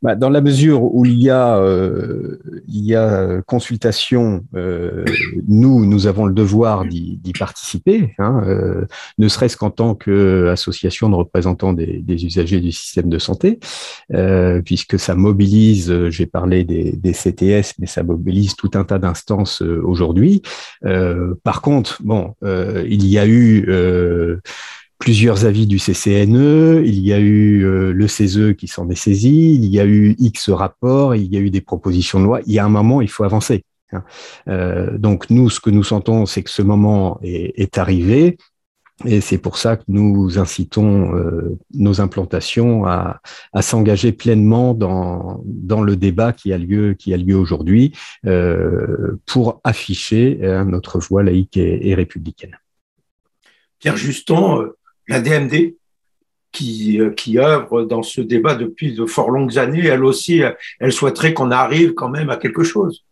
Bah, 0.03 0.15
dans 0.15 0.31
la 0.31 0.41
mesure 0.41 0.83
où 0.83 1.05
il 1.05 1.21
y 1.21 1.29
a, 1.29 1.59
euh, 1.59 2.39
il 2.69 2.87
y 2.87 2.95
a 2.95 3.43
consultation, 3.43 4.47
euh, 4.55 5.05
nous, 5.47 5.85
nous 5.85 6.07
avons 6.07 6.25
le 6.25 6.33
devoir 6.33 6.87
d'y 6.87 7.33
participer, 7.39 8.15
hein, 8.19 8.43
euh, 8.47 8.87
ne 9.19 9.29
serait-ce 9.29 9.59
qu'en 9.59 9.69
tant 9.71 9.95
qu'association 9.95 11.11
de 11.11 11.17
représentants 11.17 11.75
des, 11.75 12.01
des, 12.01 12.25
usagers 12.25 12.61
du 12.61 12.73
système 12.73 13.11
de 13.11 13.19
santé, 13.19 13.59
euh, 14.15 14.63
puisque 14.63 14.99
ça 14.99 15.15
mobilise, 15.15 16.09
j'ai 16.09 16.27
parlé 16.27 16.65
des, 16.65 16.93
des, 16.93 17.13
CTS, 17.13 17.75
mais 17.79 17.87
ça 17.87 18.03
mobilise 18.03 18.57
tout 18.57 18.71
un 18.75 18.85
tas 18.85 18.99
d'instances 18.99 19.61
aujourd'hui. 19.61 20.41
par 21.45 21.61
contre, 21.61 22.01
bon, 22.03 22.35
il 22.43 23.07
y 23.07 23.19
a 23.19 23.27
eu 23.27 23.67
plusieurs 25.01 25.47
avis 25.47 25.67
du 25.67 25.79
CCNE, 25.79 26.83
il 26.85 27.01
y 27.01 27.13
a 27.13 27.19
eu 27.19 27.65
euh, 27.65 27.91
le 27.93 28.07
CESE 28.07 28.55
qui 28.57 28.69
s'en 28.69 28.89
est 28.91 28.95
saisi, 28.95 29.55
il 29.55 29.65
y 29.65 29.81
a 29.81 29.87
eu 29.87 30.15
X 30.19 30.51
rapports, 30.51 31.17
il 31.17 31.33
y 31.33 31.39
a 31.39 31.41
eu 31.41 31.51
des 31.51 31.63
propositions 31.63 32.21
de 32.21 32.27
loi. 32.27 32.41
Il 32.47 32.53
y 32.53 32.59
a 32.59 32.65
un 32.65 32.69
moment, 32.69 33.01
il 33.01 33.09
faut 33.09 33.25
avancer. 33.25 33.65
Hein. 33.93 34.05
Euh, 34.49 34.99
donc 34.99 35.31
nous, 35.31 35.49
ce 35.49 35.59
que 35.59 35.71
nous 35.71 35.83
sentons, 35.83 36.27
c'est 36.27 36.43
que 36.43 36.51
ce 36.51 36.61
moment 36.61 37.19
est, 37.23 37.79
arrivé. 37.79 38.37
Et 39.07 39.23
c'est 39.23 39.39
pour 39.39 39.57
ça 39.57 39.79
que 39.79 39.85
nous 39.89 40.39
incitons 40.39 41.17
euh, 41.17 41.59
nos 41.73 42.03
implantations 42.03 42.85
à, 42.85 43.23
s'engager 43.63 44.13
pleinement 44.13 44.75
dans, 44.75 45.41
dans 45.47 45.81
le 45.81 45.97
débat 45.97 46.35
qui 46.35 46.53
a 46.53 46.59
lieu, 46.59 46.93
qui 46.93 47.15
a 47.15 47.17
lieu 47.17 47.37
aujourd'hui 47.37 47.97
pour 49.25 49.63
afficher 49.65 50.39
notre 50.67 50.99
voix 50.99 51.23
laïque 51.23 51.57
et, 51.57 51.89
et 51.89 51.95
républicaine. 51.95 52.59
Pierre 53.79 53.97
Juston, 53.97 54.71
la 55.11 55.21
DMD, 55.21 55.75
qui, 56.53 57.01
euh, 57.01 57.11
qui 57.11 57.39
œuvre 57.39 57.83
dans 57.83 58.03
ce 58.03 58.21
débat 58.21 58.55
depuis 58.55 58.95
de 58.95 59.07
fort 59.07 59.31
longues 59.31 59.59
années, 59.59 59.87
elle 59.87 60.05
aussi, 60.05 60.43
elle 60.81 60.93
souhaiterait 60.93 61.35
qu'on 61.35 61.51
arrive 61.51 61.95
quand 61.95 62.09
même 62.09 62.31
à 62.31 62.37
quelque 62.37 62.63
chose. 62.63 63.05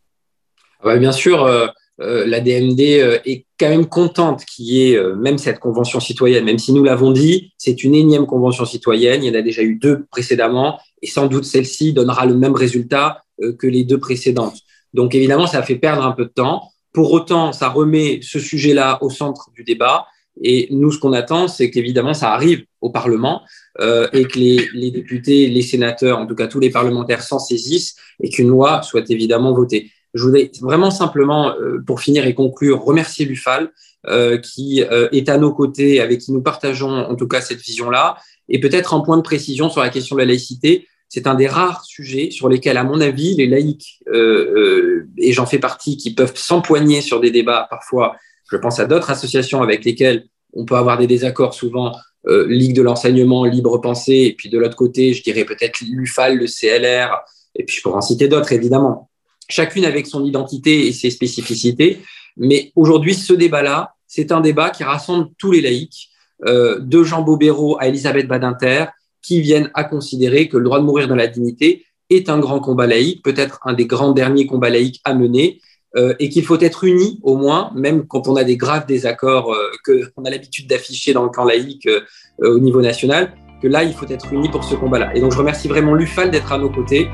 Ah 0.80 0.86
bah, 0.86 0.98
bien 0.98 1.12
sûr, 1.12 1.44
euh, 1.44 1.66
la 1.98 2.40
DMD 2.40 2.80
est 2.80 3.46
quand 3.58 3.68
même 3.68 3.86
contente 3.86 4.44
qu'il 4.44 4.66
y 4.66 4.92
ait 4.92 5.02
même 5.16 5.36
cette 5.36 5.58
convention 5.58 5.98
citoyenne, 5.98 6.44
même 6.44 6.58
si 6.58 6.72
nous 6.72 6.84
l'avons 6.84 7.10
dit, 7.10 7.52
c'est 7.58 7.82
une 7.82 7.94
énième 7.96 8.26
convention 8.26 8.64
citoyenne, 8.64 9.24
il 9.24 9.32
y 9.32 9.36
en 9.36 9.38
a 9.38 9.42
déjà 9.42 9.62
eu 9.62 9.74
deux 9.74 10.04
précédemment, 10.12 10.78
et 11.02 11.08
sans 11.08 11.26
doute 11.26 11.44
celle-ci 11.44 11.92
donnera 11.92 12.24
le 12.24 12.34
même 12.34 12.54
résultat 12.54 13.24
que 13.58 13.66
les 13.66 13.82
deux 13.82 13.98
précédentes. 13.98 14.58
Donc 14.94 15.16
évidemment, 15.16 15.48
ça 15.48 15.62
fait 15.64 15.74
perdre 15.74 16.04
un 16.04 16.12
peu 16.12 16.24
de 16.24 16.30
temps. 16.30 16.70
Pour 16.92 17.12
autant, 17.12 17.52
ça 17.52 17.68
remet 17.68 18.20
ce 18.22 18.38
sujet-là 18.38 18.98
au 19.02 19.10
centre 19.10 19.50
du 19.54 19.64
débat. 19.64 20.06
Et 20.42 20.68
nous, 20.70 20.90
ce 20.90 20.98
qu'on 20.98 21.12
attend, 21.12 21.48
c'est 21.48 21.70
qu'évidemment, 21.70 22.14
ça 22.14 22.32
arrive 22.32 22.64
au 22.80 22.90
Parlement 22.90 23.42
euh, 23.80 24.08
et 24.12 24.24
que 24.24 24.38
les, 24.38 24.90
députés, 24.90 25.48
les 25.48 25.62
sénateurs, 25.62 26.18
en 26.18 26.26
tout 26.26 26.34
cas 26.34 26.46
tous 26.46 26.60
les 26.60 26.70
parlementaires 26.70 27.22
s'en 27.22 27.38
saisissent 27.38 27.96
et 28.22 28.28
qu'une 28.28 28.48
loi 28.48 28.82
soit 28.82 29.08
évidemment 29.10 29.52
votée. 29.52 29.90
Je 30.14 30.22
voudrais 30.22 30.50
vraiment 30.60 30.90
simplement, 30.90 31.54
euh, 31.56 31.82
pour 31.86 32.00
finir 32.00 32.26
et 32.26 32.34
conclure, 32.34 32.82
remercier 32.82 33.26
l'UFAL 33.26 33.70
euh, 34.06 34.38
qui 34.38 34.80
est 34.80 35.28
à 35.28 35.38
nos 35.38 35.52
côtés, 35.52 36.00
avec 36.00 36.20
qui 36.20 36.32
nous 36.32 36.40
partageons 36.40 36.88
en 36.88 37.14
tout 37.16 37.28
cas 37.28 37.40
cette 37.40 37.60
vision-là. 37.60 38.16
Et 38.48 38.60
peut-être 38.60 38.94
un 38.94 39.00
point 39.00 39.16
de 39.16 39.22
précision 39.22 39.68
sur 39.68 39.80
la 39.80 39.90
question 39.90 40.16
de 40.16 40.20
la 40.20 40.26
laïcité 40.26 40.86
c'est 41.08 41.26
un 41.26 41.34
des 41.34 41.48
rares 41.48 41.84
sujets 41.84 42.30
sur 42.30 42.48
lesquels, 42.48 42.76
à 42.76 42.84
mon 42.84 43.00
avis, 43.00 43.34
les 43.34 43.46
laïcs, 43.46 44.00
euh, 44.08 44.14
euh, 44.14 45.08
et 45.16 45.32
j'en 45.32 45.46
fais 45.46 45.58
partie, 45.58 45.96
qui 45.96 46.14
peuvent 46.14 46.36
s'empoigner 46.36 47.00
sur 47.00 47.20
des 47.20 47.30
débats 47.30 47.66
parfois. 47.70 48.16
Je 48.50 48.56
pense 48.56 48.80
à 48.80 48.86
d'autres 48.86 49.10
associations 49.10 49.62
avec 49.62 49.84
lesquelles 49.84 50.26
on 50.52 50.64
peut 50.64 50.76
avoir 50.76 50.98
des 50.98 51.06
désaccords, 51.06 51.54
souvent 51.54 51.94
euh, 52.26 52.46
Ligue 52.48 52.74
de 52.74 52.82
l'enseignement, 52.82 53.44
Libre 53.44 53.78
Pensée, 53.78 54.26
et 54.26 54.34
puis 54.36 54.48
de 54.48 54.58
l'autre 54.58 54.76
côté, 54.76 55.12
je 55.12 55.22
dirais 55.22 55.44
peut-être 55.44 55.80
l'UFAL, 55.80 56.36
le 56.36 56.46
CLR, 56.46 57.16
et 57.54 57.64
puis 57.64 57.76
je 57.76 57.82
pourrais 57.82 57.96
en 57.96 58.02
citer 58.02 58.28
d'autres, 58.28 58.52
évidemment. 58.52 59.10
Chacune 59.48 59.84
avec 59.84 60.06
son 60.06 60.24
identité 60.24 60.86
et 60.86 60.92
ses 60.92 61.10
spécificités. 61.10 62.00
Mais 62.36 62.72
aujourd'hui, 62.76 63.14
ce 63.14 63.32
débat-là, 63.32 63.94
c'est 64.06 64.32
un 64.32 64.40
débat 64.40 64.70
qui 64.70 64.84
rassemble 64.84 65.28
tous 65.38 65.52
les 65.52 65.60
laïcs, 65.60 66.10
de 66.46 67.02
Jean 67.02 67.22
Bobéro 67.22 67.76
à 67.80 67.88
Elisabeth 67.88 68.28
Badinter, 68.28 68.84
qui 69.22 69.40
viennent 69.40 69.70
à 69.74 69.84
considérer 69.84 70.48
que 70.48 70.56
le 70.56 70.64
droit 70.64 70.78
de 70.78 70.84
mourir 70.84 71.08
dans 71.08 71.16
la 71.16 71.26
dignité 71.26 71.84
est 72.10 72.30
un 72.30 72.38
grand 72.38 72.60
combat 72.60 72.86
laïque, 72.86 73.22
peut-être 73.22 73.60
un 73.64 73.74
des 73.74 73.86
grands 73.86 74.12
derniers 74.12 74.46
combats 74.46 74.70
laïques 74.70 75.00
à 75.04 75.14
mener, 75.14 75.60
euh, 75.96 76.14
et 76.18 76.28
qu'il 76.28 76.44
faut 76.44 76.60
être 76.60 76.84
unis 76.84 77.18
au 77.22 77.36
moins, 77.36 77.70
même 77.74 78.06
quand 78.06 78.28
on 78.28 78.36
a 78.36 78.44
des 78.44 78.58
graves 78.58 78.84
désaccords 78.84 79.54
euh, 79.54 80.02
qu'on 80.14 80.24
a 80.26 80.30
l'habitude 80.30 80.68
d'afficher 80.68 81.14
dans 81.14 81.22
le 81.22 81.30
camp 81.30 81.44
laïque 81.44 81.86
euh, 81.86 82.02
au 82.40 82.58
niveau 82.58 82.82
national, 82.82 83.32
que 83.62 83.68
là, 83.68 83.84
il 83.84 83.94
faut 83.94 84.06
être 84.06 84.30
unis 84.32 84.50
pour 84.50 84.64
ce 84.64 84.74
combat-là. 84.74 85.16
Et 85.16 85.20
donc, 85.20 85.32
je 85.32 85.38
remercie 85.38 85.66
vraiment 85.66 85.94
l'UFAL 85.94 86.30
d'être 86.30 86.52
à 86.52 86.58
nos 86.58 86.70
côtés 86.70 87.08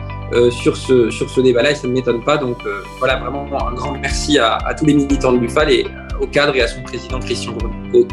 sur 0.51 0.77
ce, 0.77 1.09
sur 1.09 1.31
ce 1.31 1.41
débat-là, 1.41 1.71
et 1.71 1.75
ça 1.75 1.87
ne 1.87 1.93
m'étonne 1.93 2.23
pas. 2.23 2.37
Donc, 2.37 2.59
voilà, 2.99 3.17
vraiment 3.17 3.47
un 3.67 3.73
grand 3.73 3.97
merci 3.97 4.39
à, 4.39 4.59
tous 4.77 4.85
les 4.85 4.93
militants 4.93 5.33
de 5.33 5.39
l'UFAL 5.39 5.71
et 5.71 5.87
au 6.21 6.27
cadre 6.27 6.55
et 6.55 6.61
à 6.61 6.69
son 6.69 6.83
président 6.83 7.19
Christian 7.21 7.55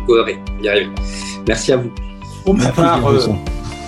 Gaudré. 0.08 0.40
Merci 1.46 1.74
à 1.74 1.78
vous. 1.78 1.92
Pour 2.46 2.56
ma 2.56 2.70
part, 2.70 3.02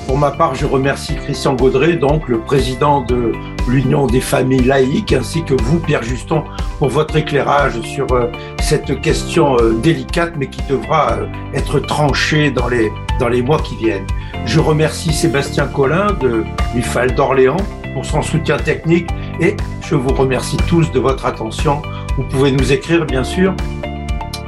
pour 0.08 0.18
ma 0.18 0.32
part, 0.32 0.56
je 0.56 0.66
remercie 0.66 1.16
Christian 1.16 1.54
Gaudré, 1.54 1.94
donc 1.94 2.28
le 2.28 2.40
président 2.40 3.02
de 3.02 3.32
l'Union 3.68 4.08
des 4.08 4.22
familles 4.22 4.64
laïques, 4.64 5.14
ainsi 5.14 5.44
que 5.44 5.54
vous, 5.54 5.80
Pierre 5.80 6.04
Juston, 6.04 6.44
pour 6.80 6.90
votre 6.90 7.16
éclairage 7.16 7.80
sur 7.82 8.12
euh, 8.12 8.32
cette 8.62 9.02
question 9.02 9.58
euh, 9.58 9.74
délicate, 9.74 10.34
mais 10.38 10.48
qui 10.48 10.62
devra 10.70 11.14
euh, 11.14 11.28
être 11.54 11.80
tranchée 11.80 12.52
dans 12.52 12.68
les, 12.68 12.92
dans 13.20 13.30
les 13.30 13.42
mois 13.42 13.60
qui 13.62 13.76
viennent. 13.76 14.08
Je 14.46 14.60
remercie 14.60 15.14
Sébastien 15.14 15.68
Collin 15.68 16.08
de 16.22 16.44
l'UFAL 16.76 17.16
d'Orléans 17.16 17.58
pour 17.94 18.06
son 18.06 18.22
soutien 18.22 18.58
technique 18.58 19.10
et 19.40 19.56
je 19.82 19.96
vous 19.96 20.14
remercie 20.14 20.58
tous 20.68 20.92
de 20.92 21.00
votre 21.00 21.26
attention. 21.26 21.82
Vous 22.18 22.24
pouvez 22.24 22.52
nous 22.52 22.72
écrire, 22.72 23.06
bien 23.06 23.24
sûr, 23.24 23.54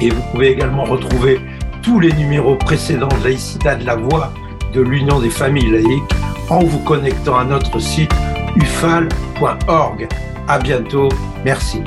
et 0.02 0.10
vous 0.10 0.22
pouvez 0.32 0.50
également 0.50 0.84
retrouver 0.84 1.40
tous 1.82 2.00
les 2.00 2.12
numéros 2.14 2.56
précédents 2.56 3.08
de 3.08 3.24
Laïcité 3.24 3.76
de 3.76 3.86
la 3.86 3.96
Voix 3.96 4.34
de 4.76 4.82
l'Union 4.82 5.20
des 5.20 5.30
familles 5.30 5.72
laïques 5.72 6.14
en 6.50 6.60
vous 6.60 6.80
connectant 6.80 7.38
à 7.38 7.46
notre 7.46 7.80
site 7.80 8.12
ufal.org. 8.58 10.08
À 10.48 10.60
bientôt. 10.60 11.10
Merci. 11.44 11.82